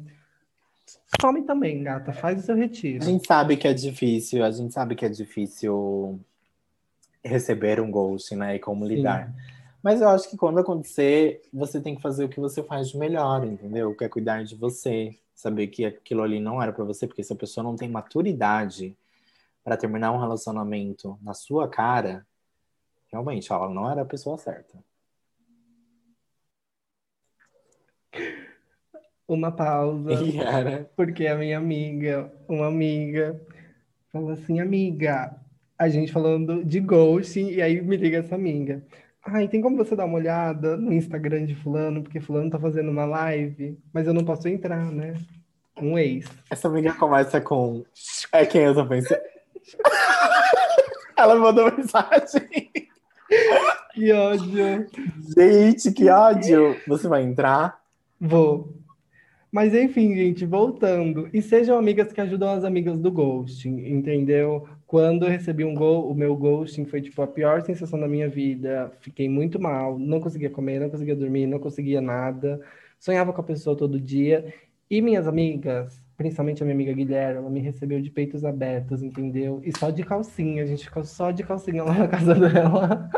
Some 1.21 1.43
também, 1.43 1.83
gata, 1.83 2.13
faz 2.13 2.39
o 2.39 2.45
seu 2.45 2.55
retiro. 2.55 3.03
A 3.03 3.05
gente 3.05 3.25
sabe 3.27 3.57
que 3.57 3.67
é 3.67 3.73
difícil, 3.73 4.43
a 4.43 4.51
gente 4.51 4.73
sabe 4.73 4.95
que 4.95 5.05
é 5.05 5.09
difícil 5.09 6.19
receber 7.23 7.79
um 7.79 7.91
ghost, 7.91 8.35
né? 8.35 8.55
E 8.55 8.59
como 8.59 8.85
Sim. 8.85 8.95
lidar. 8.95 9.33
Mas 9.83 10.01
eu 10.01 10.09
acho 10.09 10.29
que 10.29 10.37
quando 10.37 10.59
acontecer, 10.59 11.41
você 11.53 11.79
tem 11.79 11.95
que 11.95 12.01
fazer 12.01 12.25
o 12.25 12.29
que 12.29 12.39
você 12.39 12.63
faz 12.63 12.89
de 12.89 12.97
melhor, 12.97 13.45
entendeu? 13.45 13.95
Que 13.95 14.05
é 14.05 14.09
cuidar 14.09 14.43
de 14.43 14.55
você, 14.55 15.17
saber 15.33 15.67
que 15.67 15.85
aquilo 15.85 16.23
ali 16.23 16.39
não 16.39 16.61
era 16.61 16.73
para 16.73 16.83
você, 16.83 17.05
porque 17.07 17.23
se 17.23 17.31
a 17.31 17.35
pessoa 17.35 17.63
não 17.63 17.75
tem 17.75 17.89
maturidade 17.89 18.97
para 19.63 19.77
terminar 19.77 20.11
um 20.11 20.19
relacionamento 20.19 21.17
na 21.21 21.33
sua 21.33 21.67
cara, 21.67 22.25
realmente 23.11 23.51
ela 23.51 23.69
não 23.69 23.89
era 23.89 24.01
a 24.01 24.05
pessoa 24.05 24.37
certa. 24.37 24.77
Uma 29.27 29.51
pausa. 29.51 30.11
Era. 30.41 30.89
Porque 30.95 31.27
a 31.27 31.35
minha 31.35 31.57
amiga, 31.57 32.31
uma 32.47 32.67
amiga, 32.67 33.39
falou 34.11 34.31
assim, 34.31 34.59
amiga, 34.59 35.35
a 35.77 35.89
gente 35.89 36.11
falando 36.11 36.63
de 36.63 36.79
ghosting, 36.79 37.49
e 37.49 37.61
aí 37.61 37.81
me 37.81 37.97
liga 37.97 38.19
essa 38.19 38.35
amiga. 38.35 38.83
Ai, 39.23 39.47
tem 39.47 39.61
como 39.61 39.75
você 39.75 39.95
dar 39.95 40.05
uma 40.05 40.17
olhada 40.17 40.77
no 40.77 40.93
Instagram 40.93 41.45
de 41.45 41.53
fulano, 41.55 42.01
porque 42.01 42.21
fulano 42.21 42.49
tá 42.49 42.57
fazendo 42.57 42.89
uma 42.89 43.05
live, 43.05 43.77
mas 43.91 44.07
eu 44.07 44.13
não 44.13 44.23
posso 44.23 44.47
entrar, 44.47 44.89
né? 44.91 45.15
Um 45.79 45.97
ex. 45.97 46.25
Essa 46.49 46.69
amiga 46.69 46.93
começa 46.93 47.41
com. 47.41 47.83
É 48.31 48.45
quem 48.45 48.61
eu 48.61 48.73
tô 48.73 48.85
pensando. 48.85 49.19
Ela 51.17 51.35
mandou 51.35 51.71
mensagem. 51.75 52.71
Que 53.93 54.11
ódio. 54.13 54.87
Gente, 55.35 55.91
que 55.91 56.09
ódio. 56.09 56.79
Você 56.87 57.07
vai 57.07 57.23
entrar? 57.23 57.79
Vou. 58.19 58.73
Mas 59.57 59.73
enfim, 59.73 60.15
gente, 60.15 60.45
voltando. 60.45 61.27
E 61.33 61.41
sejam 61.41 61.79
amigas 61.79 62.13
que 62.13 62.21
ajudam 62.21 62.51
as 62.51 62.63
amigas 62.63 62.99
do 62.99 63.11
ghosting, 63.11 63.87
entendeu? 63.87 64.67
Quando 64.85 65.25
eu 65.25 65.31
recebi 65.31 65.65
um 65.65 65.73
gol, 65.73 66.11
o 66.11 66.13
meu 66.13 66.35
ghosting 66.35 66.85
foi 66.85 67.01
tipo 67.01 67.19
a 67.23 67.27
pior 67.27 67.63
sensação 67.63 67.99
da 67.99 68.07
minha 68.07 68.29
vida. 68.29 68.91
Fiquei 68.99 69.27
muito 69.27 69.59
mal, 69.59 69.97
não 69.97 70.19
conseguia 70.21 70.51
comer, 70.51 70.79
não 70.79 70.91
conseguia 70.91 71.15
dormir, 71.15 71.47
não 71.47 71.57
conseguia 71.57 71.99
nada. 71.99 72.61
Sonhava 72.99 73.33
com 73.33 73.41
a 73.41 73.43
pessoa 73.43 73.75
todo 73.75 73.99
dia. 73.99 74.53
E 74.91 75.01
minhas 75.01 75.27
amigas, 75.27 76.03
principalmente 76.15 76.61
a 76.61 76.65
minha 76.67 76.75
amiga 76.75 76.93
Guilherme, 76.93 77.39
ela 77.39 77.49
me 77.49 77.59
recebeu 77.59 77.99
de 77.99 78.11
peitos 78.11 78.45
abertos, 78.45 79.01
entendeu? 79.01 79.59
E 79.63 79.75
só 79.75 79.89
de 79.89 80.03
calcinha, 80.03 80.61
a 80.61 80.67
gente 80.67 80.85
ficou 80.85 81.03
só 81.03 81.31
de 81.31 81.41
calcinha 81.41 81.83
lá 81.83 81.97
na 81.97 82.07
casa 82.07 82.35
dela. 82.39 83.09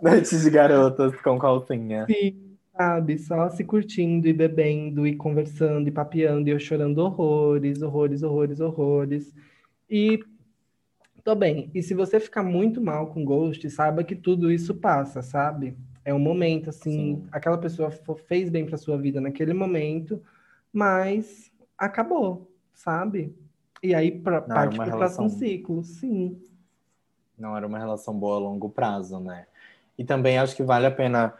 Noites 0.00 0.44
de 0.44 0.50
garotas 0.50 1.20
com 1.22 1.36
calcinha. 1.40 2.06
Sim, 2.06 2.47
sabe? 2.78 3.18
Só 3.18 3.48
se 3.50 3.64
curtindo 3.64 4.28
e 4.28 4.32
bebendo 4.32 5.04
e 5.04 5.16
conversando 5.16 5.88
e 5.88 5.90
papeando 5.90 6.48
e 6.48 6.52
eu 6.52 6.60
chorando 6.60 6.98
horrores, 6.98 7.82
horrores, 7.82 8.22
horrores, 8.22 8.60
horrores. 8.60 9.34
E 9.90 10.20
tô 11.24 11.34
bem. 11.34 11.72
E 11.74 11.82
se 11.82 11.92
você 11.92 12.20
ficar 12.20 12.44
muito 12.44 12.80
mal 12.80 13.08
com 13.08 13.24
ghost, 13.24 13.68
saiba 13.68 14.04
que 14.04 14.14
tudo 14.14 14.48
isso 14.52 14.76
passa, 14.76 15.22
sabe? 15.22 15.76
É 16.04 16.14
um 16.14 16.20
momento 16.20 16.70
assim, 16.70 17.16
Sim. 17.16 17.26
aquela 17.32 17.58
pessoa 17.58 17.90
fez 18.28 18.48
bem 18.48 18.64
pra 18.64 18.78
sua 18.78 18.96
vida 18.96 19.20
naquele 19.20 19.52
momento, 19.52 20.22
mas 20.72 21.50
acabou, 21.76 22.48
sabe? 22.72 23.34
E 23.82 23.92
aí 23.92 24.12
pra, 24.12 24.40
Não, 24.40 24.46
parte 24.46 24.76
pro 24.76 24.84
próximo 24.84 24.98
relação- 25.26 25.28
ciclo, 25.30 25.82
sim. 25.82 26.40
Não 27.36 27.56
era 27.56 27.66
uma 27.66 27.78
relação 27.78 28.14
boa 28.14 28.36
a 28.36 28.38
longo 28.40 28.68
prazo, 28.70 29.18
né? 29.18 29.46
E 29.98 30.04
também 30.04 30.38
acho 30.38 30.54
que 30.56 30.62
vale 30.62 30.86
a 30.86 30.90
pena 30.92 31.34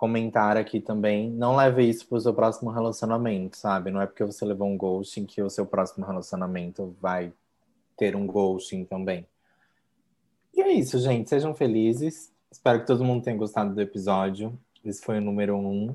comentar 0.00 0.56
aqui 0.56 0.80
também. 0.80 1.30
Não 1.30 1.54
leve 1.54 1.84
isso 1.84 2.08
pro 2.08 2.18
seu 2.18 2.32
próximo 2.32 2.70
relacionamento, 2.70 3.58
sabe? 3.58 3.90
Não 3.90 4.00
é 4.00 4.06
porque 4.06 4.24
você 4.24 4.46
levou 4.46 4.66
um 4.66 4.74
ghosting 4.74 5.26
que 5.26 5.42
o 5.42 5.50
seu 5.50 5.66
próximo 5.66 6.06
relacionamento 6.06 6.96
vai 6.98 7.30
ter 7.98 8.16
um 8.16 8.26
ghosting 8.26 8.86
também. 8.86 9.26
E 10.54 10.62
é 10.62 10.72
isso, 10.72 10.98
gente. 10.98 11.28
Sejam 11.28 11.54
felizes. 11.54 12.32
Espero 12.50 12.80
que 12.80 12.86
todo 12.86 13.04
mundo 13.04 13.22
tenha 13.22 13.36
gostado 13.36 13.74
do 13.74 13.80
episódio. 13.82 14.58
Esse 14.82 15.02
foi 15.02 15.18
o 15.18 15.20
número 15.20 15.54
um. 15.54 15.94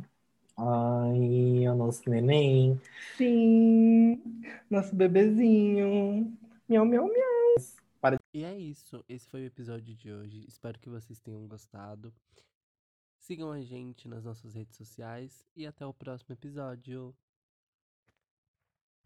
Ai, 0.55 1.67
o 1.67 1.73
nosso 1.73 2.07
neném. 2.07 2.79
Sim, 3.17 4.21
nosso 4.69 4.95
bebezinho. 4.95 6.31
Miau, 6.69 6.85
miau, 6.85 7.07
miau. 7.07 8.15
E 8.31 8.43
é 8.43 8.55
isso, 8.55 9.03
esse 9.09 9.27
foi 9.27 9.41
o 9.41 9.47
episódio 9.47 9.95
de 9.95 10.11
hoje. 10.11 10.45
Espero 10.47 10.77
que 10.77 10.89
vocês 10.89 11.19
tenham 11.19 11.47
gostado. 11.47 12.13
Sigam 13.25 13.51
a 13.51 13.59
gente 13.59 14.07
nas 14.07 14.23
nossas 14.23 14.53
redes 14.53 14.77
sociais 14.77 15.43
e 15.55 15.65
até 15.65 15.83
o 15.83 15.91
próximo 15.91 16.31
episódio. 16.33 17.11